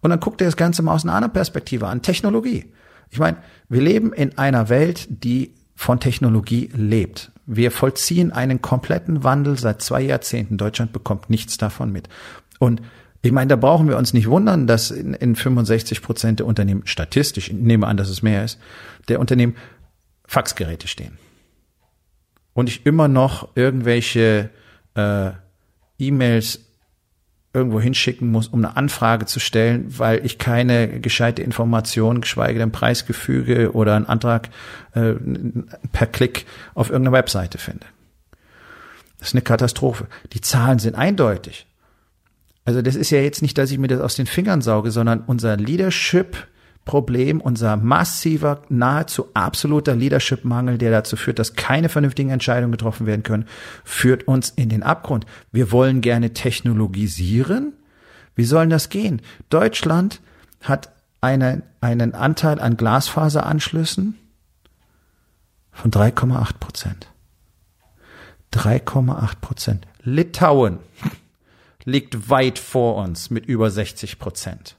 Und 0.00 0.10
dann 0.10 0.20
guckt 0.20 0.40
ihr 0.40 0.46
das 0.46 0.56
Ganze 0.56 0.82
mal 0.82 0.94
aus 0.94 1.04
einer 1.04 1.14
anderen 1.14 1.32
Perspektive 1.32 1.86
an, 1.86 2.02
Technologie. 2.02 2.72
Ich 3.10 3.18
meine, 3.18 3.38
wir 3.68 3.82
leben 3.82 4.12
in 4.12 4.38
einer 4.38 4.68
Welt, 4.68 5.06
die 5.08 5.54
von 5.74 6.00
Technologie 6.00 6.70
lebt. 6.74 7.30
Wir 7.44 7.70
vollziehen 7.70 8.32
einen 8.32 8.62
kompletten 8.62 9.22
Wandel 9.22 9.58
seit 9.58 9.82
zwei 9.82 10.00
Jahrzehnten. 10.00 10.56
Deutschland 10.56 10.92
bekommt 10.92 11.28
nichts 11.28 11.58
davon 11.58 11.92
mit. 11.92 12.08
Und 12.58 12.80
ich 13.22 13.32
meine, 13.32 13.48
da 13.48 13.56
brauchen 13.56 13.88
wir 13.88 13.98
uns 13.98 14.14
nicht 14.14 14.28
wundern, 14.28 14.66
dass 14.66 14.90
in, 14.90 15.12
in 15.14 15.36
65 15.36 16.00
Prozent 16.00 16.38
der 16.38 16.46
Unternehmen, 16.46 16.82
statistisch, 16.86 17.48
ich 17.48 17.54
nehme 17.54 17.86
an, 17.86 17.96
dass 17.96 18.08
es 18.08 18.22
mehr 18.22 18.44
ist, 18.44 18.58
der 19.08 19.20
Unternehmen 19.20 19.56
Faxgeräte 20.26 20.88
stehen 20.88 21.18
und 22.56 22.70
ich 22.70 22.86
immer 22.86 23.06
noch 23.06 23.50
irgendwelche 23.54 24.48
äh, 24.94 25.30
E-Mails 25.98 26.60
irgendwo 27.52 27.80
hinschicken 27.80 28.30
muss, 28.30 28.48
um 28.48 28.64
eine 28.64 28.76
Anfrage 28.76 29.26
zu 29.26 29.40
stellen, 29.40 29.98
weil 29.98 30.24
ich 30.24 30.38
keine 30.38 31.00
gescheite 31.00 31.42
Information, 31.42 32.22
geschweige 32.22 32.58
denn 32.58 32.72
Preisgefüge 32.72 33.72
oder 33.72 33.94
einen 33.94 34.06
Antrag 34.06 34.48
äh, 34.94 35.14
per 35.92 36.06
Klick 36.06 36.46
auf 36.74 36.88
irgendeiner 36.88 37.16
Webseite 37.18 37.58
finde. 37.58 37.84
Das 39.18 39.28
ist 39.28 39.34
eine 39.34 39.42
Katastrophe. 39.42 40.06
Die 40.32 40.40
Zahlen 40.40 40.78
sind 40.78 40.94
eindeutig. 40.94 41.66
Also 42.64 42.80
das 42.80 42.94
ist 42.94 43.10
ja 43.10 43.20
jetzt 43.20 43.42
nicht, 43.42 43.58
dass 43.58 43.70
ich 43.70 43.78
mir 43.78 43.88
das 43.88 44.00
aus 44.00 44.16
den 44.16 44.26
Fingern 44.26 44.62
sauge, 44.62 44.90
sondern 44.90 45.20
unser 45.26 45.58
Leadership 45.58 46.46
Problem, 46.86 47.40
unser 47.40 47.76
massiver, 47.76 48.62
nahezu 48.68 49.26
absoluter 49.34 49.94
Leadership-Mangel, 49.96 50.78
der 50.78 50.92
dazu 50.92 51.16
führt, 51.16 51.38
dass 51.38 51.54
keine 51.54 51.88
vernünftigen 51.88 52.30
Entscheidungen 52.30 52.72
getroffen 52.72 53.06
werden 53.06 53.24
können, 53.24 53.46
führt 53.84 54.26
uns 54.28 54.50
in 54.50 54.68
den 54.68 54.84
Abgrund. 54.84 55.26
Wir 55.50 55.72
wollen 55.72 56.00
gerne 56.00 56.32
technologisieren. 56.32 57.74
Wie 58.36 58.44
soll 58.44 58.68
das 58.68 58.88
gehen? 58.88 59.20
Deutschland 59.50 60.20
hat 60.62 60.90
eine, 61.20 61.64
einen 61.80 62.14
Anteil 62.14 62.60
an 62.60 62.76
Glasfaseranschlüssen 62.76 64.16
von 65.72 65.90
3,8 65.90 66.52
Prozent. 66.60 67.08
3,8 68.52 69.40
Prozent. 69.40 69.86
Litauen. 70.02 70.78
liegt 71.84 72.30
weit 72.30 72.60
vor 72.60 72.96
uns 72.96 73.30
mit 73.30 73.46
über 73.46 73.70
60 73.70 74.20
Prozent. 74.20 74.76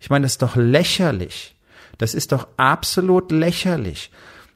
Ich 0.00 0.10
meine, 0.10 0.24
das 0.24 0.32
ist 0.32 0.42
doch 0.42 0.56
lächerlich. 0.56 1.54
Das 1.98 2.14
ist 2.14 2.32
doch 2.32 2.46
absolut 2.56 3.32
lächerlich. 3.32 4.10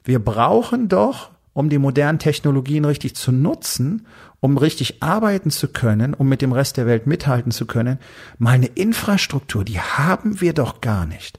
Wir 0.05 0.19
brauchen 0.19 0.89
doch, 0.89 1.31
um 1.53 1.69
die 1.69 1.79
modernen 1.79 2.19
Technologien 2.19 2.85
richtig 2.85 3.15
zu 3.15 3.33
nutzen, 3.33 4.07
um 4.41 4.57
richtig 4.57 5.03
arbeiten 5.03 5.51
zu 5.51 5.69
können, 5.69 6.15
um 6.15 6.29
mit 6.29 6.43
dem 6.43 6.53
Rest 6.53 6.77
der 6.77 6.87
Welt 6.87 7.07
mithalten 7.07 7.53
zu 7.53 7.67
können, 7.67 7.99
mal 8.39 8.53
eine 8.53 8.67
Infrastruktur, 8.67 9.65
die 9.65 9.81
haben 9.81 10.41
wir 10.41 10.53
doch 10.53 10.81
gar 10.81 11.07
nicht. 11.07 11.39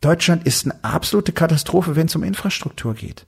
Deutschland 0.00 0.46
ist 0.46 0.64
eine 0.64 0.82
absolute 0.82 1.32
Katastrophe, 1.32 1.96
wenn 1.96 2.06
es 2.06 2.16
um 2.16 2.22
Infrastruktur 2.22 2.94
geht. 2.94 3.26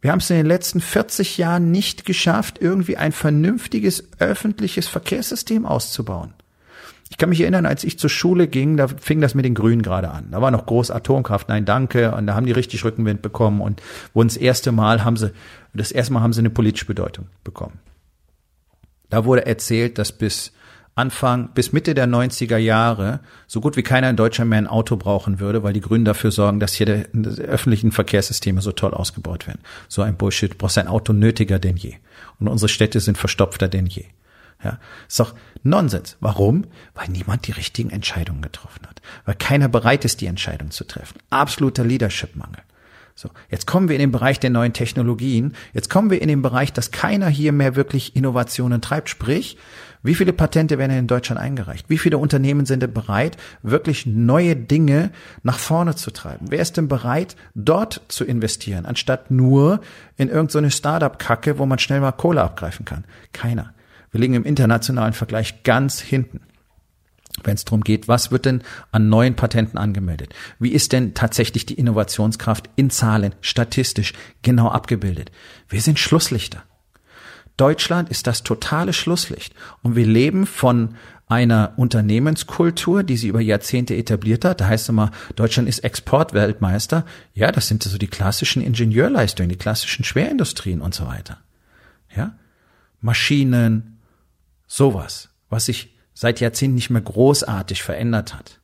Wir 0.00 0.12
haben 0.12 0.18
es 0.18 0.28
in 0.28 0.36
den 0.36 0.46
letzten 0.46 0.80
40 0.80 1.38
Jahren 1.38 1.70
nicht 1.70 2.04
geschafft, 2.04 2.58
irgendwie 2.60 2.96
ein 2.98 3.12
vernünftiges 3.12 4.04
öffentliches 4.18 4.86
Verkehrssystem 4.86 5.64
auszubauen. 5.64 6.34
Ich 7.10 7.18
kann 7.18 7.28
mich 7.28 7.40
erinnern, 7.40 7.66
als 7.66 7.84
ich 7.84 7.98
zur 7.98 8.10
Schule 8.10 8.48
ging, 8.48 8.76
da 8.76 8.88
fing 8.88 9.20
das 9.20 9.34
mit 9.34 9.44
den 9.44 9.54
Grünen 9.54 9.82
gerade 9.82 10.10
an. 10.10 10.28
Da 10.30 10.40
war 10.40 10.50
noch 10.50 10.66
groß 10.66 10.90
Atomkraft, 10.90 11.48
nein, 11.48 11.64
danke. 11.64 12.12
Und 12.12 12.26
da 12.26 12.34
haben 12.34 12.46
die 12.46 12.52
richtig 12.52 12.84
Rückenwind 12.84 13.22
bekommen 13.22 13.60
und 13.60 13.82
wurden 14.14 14.28
das 14.28 14.36
erste 14.36 14.72
Mal 14.72 15.04
haben 15.04 15.16
sie, 15.16 15.32
das 15.74 15.92
erste 15.92 16.12
Mal 16.12 16.22
haben 16.22 16.32
sie 16.32 16.40
eine 16.40 16.50
politische 16.50 16.86
Bedeutung 16.86 17.26
bekommen. 17.44 17.78
Da 19.10 19.24
wurde 19.24 19.46
erzählt, 19.46 19.98
dass 19.98 20.12
bis 20.12 20.52
Anfang 20.96 21.48
bis 21.54 21.72
Mitte 21.72 21.94
der 21.94 22.06
90er 22.06 22.56
Jahre 22.56 23.20
so 23.48 23.60
gut 23.60 23.76
wie 23.76 23.82
keiner 23.82 24.08
in 24.08 24.16
Deutschland 24.16 24.50
mehr 24.50 24.58
ein 24.58 24.68
Auto 24.68 24.96
brauchen 24.96 25.40
würde, 25.40 25.64
weil 25.64 25.72
die 25.72 25.80
Grünen 25.80 26.04
dafür 26.04 26.30
sorgen, 26.30 26.60
dass 26.60 26.72
hier 26.74 26.86
die, 26.86 27.40
öffentlichen 27.42 27.90
Verkehrssysteme 27.90 28.60
so 28.60 28.70
toll 28.70 28.94
ausgebaut 28.94 29.48
werden. 29.48 29.60
So 29.88 30.02
ein 30.02 30.16
Bullshit. 30.16 30.52
Du 30.52 30.56
brauchst 30.56 30.78
ein 30.78 30.86
Auto 30.86 31.12
nötiger 31.12 31.58
denn 31.58 31.76
je. 31.76 31.94
Und 32.38 32.46
unsere 32.46 32.68
Städte 32.68 33.00
sind 33.00 33.18
verstopfter 33.18 33.66
denn 33.66 33.86
je. 33.86 34.04
Ja, 34.64 34.78
ist 35.06 35.20
doch 35.20 35.34
Nonsens. 35.62 36.16
Warum? 36.20 36.64
Weil 36.94 37.08
niemand 37.08 37.46
die 37.46 37.52
richtigen 37.52 37.90
Entscheidungen 37.90 38.42
getroffen 38.42 38.86
hat. 38.88 39.02
Weil 39.26 39.34
keiner 39.34 39.68
bereit 39.68 40.04
ist, 40.04 40.20
die 40.20 40.26
Entscheidung 40.26 40.70
zu 40.70 40.84
treffen. 40.84 41.18
Absoluter 41.30 41.84
Leadership-Mangel. 41.84 42.62
So, 43.16 43.30
jetzt 43.48 43.68
kommen 43.68 43.88
wir 43.88 43.94
in 43.94 44.00
den 44.00 44.10
Bereich 44.10 44.40
der 44.40 44.50
neuen 44.50 44.72
Technologien. 44.72 45.54
Jetzt 45.72 45.88
kommen 45.88 46.10
wir 46.10 46.20
in 46.20 46.26
den 46.26 46.42
Bereich, 46.42 46.72
dass 46.72 46.90
keiner 46.90 47.28
hier 47.28 47.52
mehr 47.52 47.76
wirklich 47.76 48.16
Innovationen 48.16 48.80
treibt. 48.80 49.08
Sprich, 49.08 49.56
wie 50.02 50.16
viele 50.16 50.32
Patente 50.32 50.78
werden 50.78 50.98
in 50.98 51.06
Deutschland 51.06 51.40
eingereicht? 51.40 51.88
Wie 51.88 51.98
viele 51.98 52.18
Unternehmen 52.18 52.66
sind 52.66 52.82
denn 52.82 52.92
bereit, 52.92 53.36
wirklich 53.62 54.04
neue 54.04 54.56
Dinge 54.56 55.12
nach 55.44 55.58
vorne 55.58 55.94
zu 55.94 56.10
treiben? 56.10 56.46
Wer 56.50 56.60
ist 56.60 56.76
denn 56.76 56.88
bereit, 56.88 57.36
dort 57.54 58.02
zu 58.08 58.24
investieren, 58.24 58.84
anstatt 58.84 59.30
nur 59.30 59.80
in 60.16 60.28
irgendeine 60.28 60.70
so 60.70 60.76
Startup-Kacke, 60.76 61.58
wo 61.58 61.66
man 61.66 61.78
schnell 61.78 62.00
mal 62.00 62.12
Kohle 62.12 62.42
abgreifen 62.42 62.84
kann? 62.84 63.04
Keiner. 63.32 63.72
Wir 64.14 64.20
liegen 64.20 64.34
im 64.34 64.44
internationalen 64.44 65.12
Vergleich 65.12 65.64
ganz 65.64 66.00
hinten 66.00 66.40
wenn 67.42 67.54
es 67.54 67.64
darum 67.64 67.82
geht, 67.82 68.06
was 68.06 68.30
wird 68.30 68.44
denn 68.44 68.62
an 68.92 69.08
neuen 69.08 69.34
Patenten 69.34 69.76
angemeldet? 69.76 70.32
Wie 70.60 70.70
ist 70.70 70.92
denn 70.92 71.14
tatsächlich 71.14 71.66
die 71.66 71.74
Innovationskraft 71.74 72.70
in 72.76 72.90
Zahlen, 72.90 73.34
statistisch 73.40 74.12
genau 74.42 74.68
abgebildet? 74.68 75.32
Wir 75.68 75.80
sind 75.80 75.98
Schlusslichter. 75.98 76.62
Deutschland 77.56 78.08
ist 78.08 78.28
das 78.28 78.44
totale 78.44 78.92
Schlusslicht. 78.92 79.52
Und 79.82 79.96
wir 79.96 80.06
leben 80.06 80.46
von 80.46 80.96
einer 81.26 81.72
Unternehmenskultur, 81.76 83.02
die 83.02 83.16
sie 83.16 83.28
über 83.28 83.40
Jahrzehnte 83.40 83.96
etabliert 83.96 84.44
hat. 84.44 84.60
Da 84.60 84.68
heißt 84.68 84.84
es 84.84 84.88
immer, 84.90 85.10
Deutschland 85.34 85.68
ist 85.68 85.80
Exportweltmeister. 85.80 87.04
Ja, 87.32 87.50
das 87.50 87.66
sind 87.66 87.82
so 87.82 87.98
die 87.98 88.06
klassischen 88.06 88.62
Ingenieurleistungen, 88.62 89.48
die 89.48 89.56
klassischen 89.56 90.04
Schwerindustrien 90.04 90.80
und 90.80 90.94
so 90.94 91.06
weiter. 91.06 91.38
Ja? 92.14 92.36
Maschinen, 93.00 93.93
sowas, 94.74 95.30
was 95.48 95.66
sich 95.66 95.94
seit 96.14 96.40
Jahrzehnten 96.40 96.74
nicht 96.74 96.90
mehr 96.90 97.02
großartig 97.02 97.82
verändert 97.82 98.34
hat. 98.34 98.60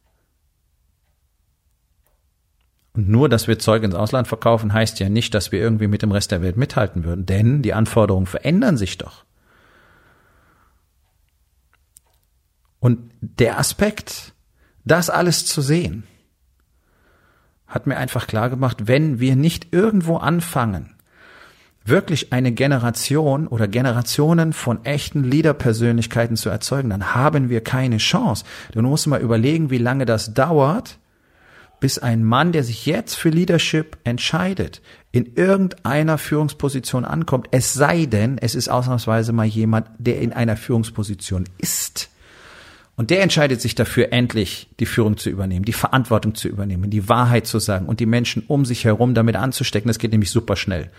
Und 2.93 3.09
nur, 3.09 3.29
dass 3.29 3.47
wir 3.47 3.59
Zeug 3.59 3.85
ins 3.85 3.95
Ausland 3.95 4.26
verkaufen, 4.26 4.73
heißt 4.73 4.99
ja 4.99 5.09
nicht, 5.09 5.35
dass 5.35 5.52
wir 5.52 5.61
irgendwie 5.61 5.87
mit 5.87 6.02
dem 6.02 6.11
Rest 6.11 6.33
der 6.33 6.42
Welt 6.42 6.57
mithalten 6.57 7.05
würden, 7.05 7.27
denn 7.27 7.62
die 7.62 7.75
Anforderungen 7.75 8.27
verändern 8.27 8.77
sich 8.77 8.99
doch. 8.99 9.25
Und 12.81 13.12
der 13.20 13.59
Aspekt, 13.59 14.33
das 14.85 15.11
alles 15.11 15.46
zu 15.46 15.61
sehen, 15.61 16.05
hat 17.68 17.87
mir 17.87 17.96
einfach 17.96 18.27
klar 18.27 18.51
gemacht, 18.51 18.88
wenn 18.88 19.20
wir 19.20 19.37
nicht 19.37 19.73
irgendwo 19.73 20.16
anfangen, 20.16 20.96
wirklich 21.90 22.33
eine 22.33 22.53
Generation 22.53 23.46
oder 23.46 23.68
Generationen 23.68 24.53
von 24.53 24.85
echten 24.85 25.24
Leaderpersönlichkeiten 25.24 26.37
zu 26.37 26.48
erzeugen, 26.48 26.90
dann 26.90 27.14
haben 27.14 27.50
wir 27.50 27.62
keine 27.62 27.98
Chance. 27.98 28.44
Du 28.72 28.81
musst 28.81 29.07
mal 29.07 29.20
überlegen, 29.20 29.70
wie 29.70 29.79
lange 29.79 30.07
das 30.07 30.33
dauert, 30.33 30.98
bis 31.81 31.98
ein 31.98 32.22
Mann, 32.22 32.53
der 32.53 32.62
sich 32.62 32.87
jetzt 32.87 33.14
für 33.14 33.31
Leadership 33.31 33.96
entscheidet, 34.05 34.83
in 35.12 35.35
irgendeiner 35.35 36.18
Führungsposition 36.18 37.05
ankommt, 37.05 37.48
es 37.50 37.72
sei 37.72 38.07
denn, 38.07 38.38
es 38.38 38.55
ist 38.55 38.68
ausnahmsweise 38.68 39.33
mal 39.33 39.46
jemand, 39.46 39.88
der 39.98 40.20
in 40.20 40.33
einer 40.33 40.57
Führungsposition 40.57 41.44
ist. 41.59 42.11
Und 42.96 43.09
der 43.09 43.22
entscheidet 43.22 43.62
sich 43.62 43.74
dafür, 43.74 44.12
endlich 44.12 44.68
die 44.79 44.85
Führung 44.85 45.16
zu 45.16 45.31
übernehmen, 45.31 45.64
die 45.64 45.72
Verantwortung 45.72 46.35
zu 46.35 46.48
übernehmen, 46.48 46.90
die 46.90 47.09
Wahrheit 47.09 47.46
zu 47.46 47.59
sagen 47.59 47.87
und 47.87 47.98
die 47.98 48.05
Menschen 48.05 48.44
um 48.46 48.66
sich 48.66 48.85
herum 48.85 49.14
damit 49.14 49.37
anzustecken. 49.37 49.88
Das 49.88 49.98
geht 49.98 50.12
nämlich 50.12 50.31
super 50.31 50.55
schnell. 50.55 50.90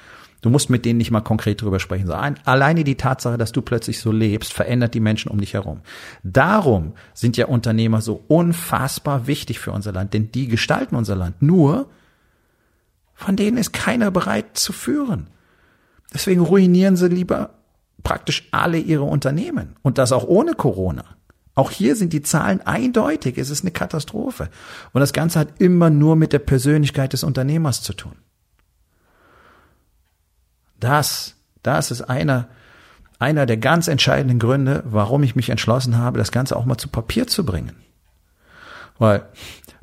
Du 0.41 0.49
musst 0.49 0.71
mit 0.71 0.86
denen 0.86 0.97
nicht 0.97 1.12
mal 1.12 1.21
konkret 1.21 1.62
drüber 1.62 1.80
sprechen. 1.80 2.10
Alleine 2.10 2.84
die 2.84 2.95
Tatsache, 2.95 3.38
dass 3.38 3.51
du 3.51 3.62
plötzlich 3.62 3.99
so 3.99 4.12
lebst, 4.12 4.54
verändert 4.54 4.95
die 4.95 4.99
Menschen 4.99 5.30
um 5.30 5.39
dich 5.39 5.54
herum. 5.54 5.82
Darum 6.23 6.93
sind 7.13 7.38
ja 7.38 7.45
Unternehmer 7.45 8.01
so 8.01 8.23
unfassbar 8.27 9.27
wichtig 9.27 9.60
für 9.60 9.71
unser 9.71 9.91
Land, 9.91 10.15
denn 10.15 10.32
die 10.32 10.47
gestalten 10.47 10.95
unser 10.95 11.15
Land. 11.15 11.41
Nur, 11.43 11.89
von 13.13 13.36
denen 13.36 13.58
ist 13.58 13.71
keiner 13.71 14.10
bereit 14.10 14.58
zu 14.58 14.73
führen. 14.73 15.27
Deswegen 16.12 16.41
ruinieren 16.41 16.95
sie 16.95 17.08
lieber 17.08 17.51
praktisch 18.04 18.47
alle 18.51 18.80
ihre 18.80 19.04
Unternehmen. 19.04 19.75
Und 19.84 19.99
das 19.99 20.12
auch 20.12 20.23
ohne 20.23 20.56
Corona. 20.56 21.06
Auch 21.54 21.69
hier 21.69 21.95
sind 21.95 22.13
die 22.13 22.23
Zahlen 22.23 22.62
eindeutig. 22.62 23.38
Es 23.38 23.51
ist 23.51 23.63
eine 23.63 23.71
Katastrophe. 23.71 24.49
Und 24.91 25.01
das 25.01 25.13
Ganze 25.13 25.38
hat 25.38 25.60
immer 25.60 25.91
nur 25.91 26.15
mit 26.15 26.34
der 26.34 26.39
Persönlichkeit 26.39 27.13
des 27.13 27.23
Unternehmers 27.23 27.84
zu 27.84 27.93
tun. 27.93 28.15
Das, 30.82 31.36
das 31.63 31.91
ist 31.91 32.02
einer, 32.02 32.50
einer 33.20 33.46
der 33.46 33.58
ganz 33.58 33.88
entscheidenden 33.88 34.39
Gründe, 34.39 34.84
warum 34.86 35.24
ich 35.24 35.36
mich 35.36 35.50
entschlossen 35.50 35.98
habe, 35.98 36.17
das 36.17 36.34
Ganze 36.34 36.58
auch 36.58 36.65
mal 36.65 36.78
zu 36.78 36.89
Papier 36.89 37.28
zu 37.28 37.46
bringen. 37.46 37.78
Weil 38.98 39.24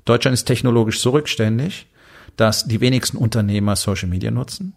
Deutschland 0.05 0.35
ist 0.35 0.45
technologisch 0.45 1.01
so 1.01 1.11
rückständig, 1.11 1.87
dass 2.37 2.67
die 2.67 2.81
wenigsten 2.81 3.17
Unternehmer 3.17 3.77
Social 3.77 4.09
Media 4.09 4.31
nutzen, 4.31 4.75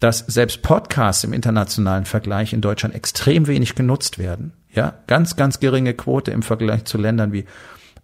dass 0.00 0.18
selbst 0.18 0.62
Podcasts 0.62 1.24
im 1.24 1.32
internationalen 1.32 2.04
Vergleich 2.04 2.52
in 2.52 2.60
Deutschland 2.60 2.94
extrem 2.94 3.46
wenig 3.46 3.74
genutzt 3.74 4.18
werden. 4.18 4.52
Ja, 4.72 4.94
ganz, 5.06 5.36
ganz 5.36 5.58
geringe 5.58 5.94
Quote 5.94 6.30
im 6.30 6.42
Vergleich 6.42 6.84
zu 6.84 6.98
Ländern 6.98 7.32
wie 7.32 7.46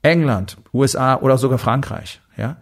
England, 0.03 0.57
USA 0.73 1.17
oder 1.17 1.39
sogar 1.39 1.59
Frankreich. 1.59 2.21
Ja, 2.37 2.57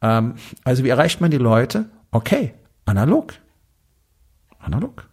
ähm, 0.00 0.34
also 0.64 0.82
wie 0.82 0.88
erreicht 0.88 1.20
man 1.20 1.30
die 1.30 1.38
Leute? 1.38 1.86
Okay, 2.10 2.54
analog 2.86 3.34
analog. 4.64 5.08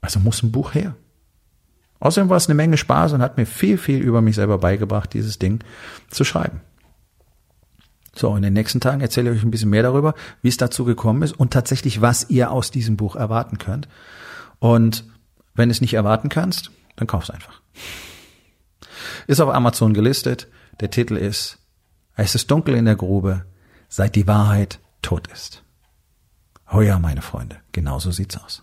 Also 0.00 0.20
muss 0.20 0.42
ein 0.42 0.52
Buch 0.52 0.74
her. 0.74 0.94
Außerdem 2.00 2.28
war 2.28 2.36
es 2.36 2.46
eine 2.46 2.54
Menge 2.54 2.76
Spaß 2.76 3.12
und 3.12 3.22
hat 3.22 3.36
mir 3.36 3.46
viel, 3.46 3.76
viel 3.76 4.00
über 4.00 4.20
mich 4.20 4.36
selber 4.36 4.58
beigebracht, 4.58 5.12
dieses 5.12 5.38
Ding 5.38 5.64
zu 6.10 6.24
schreiben. 6.24 6.60
So, 8.14 8.34
in 8.34 8.42
den 8.42 8.52
nächsten 8.52 8.80
Tagen 8.80 9.00
erzähle 9.00 9.30
ich 9.30 9.38
euch 9.38 9.44
ein 9.44 9.50
bisschen 9.50 9.70
mehr 9.70 9.82
darüber, 9.82 10.14
wie 10.42 10.48
es 10.48 10.56
dazu 10.56 10.84
gekommen 10.84 11.22
ist 11.22 11.32
und 11.32 11.52
tatsächlich, 11.52 12.00
was 12.00 12.30
ihr 12.30 12.50
aus 12.50 12.70
diesem 12.70 12.96
Buch 12.96 13.16
erwarten 13.16 13.58
könnt. 13.58 13.88
Und 14.58 15.04
wenn 15.54 15.68
du 15.68 15.72
es 15.72 15.80
nicht 15.80 15.94
erwarten 15.94 16.28
kannst, 16.28 16.70
dann 16.96 17.06
kauf 17.06 17.24
es 17.24 17.30
einfach. 17.30 17.60
Ist 19.26 19.40
auf 19.40 19.54
Amazon 19.54 19.94
gelistet. 19.94 20.48
Der 20.80 20.90
Titel 20.90 21.16
ist 21.16 21.58
Es 22.16 22.34
ist 22.34 22.50
dunkel 22.50 22.74
in 22.74 22.86
der 22.86 22.96
Grube, 22.96 23.44
seit 23.88 24.16
die 24.16 24.26
Wahrheit 24.26 24.80
tot 25.02 25.28
ist. 25.28 25.62
Ja, 26.72 26.98
meine 26.98 27.22
Freunde, 27.22 27.56
genauso 27.72 28.10
sieht's 28.10 28.36
aus. 28.36 28.62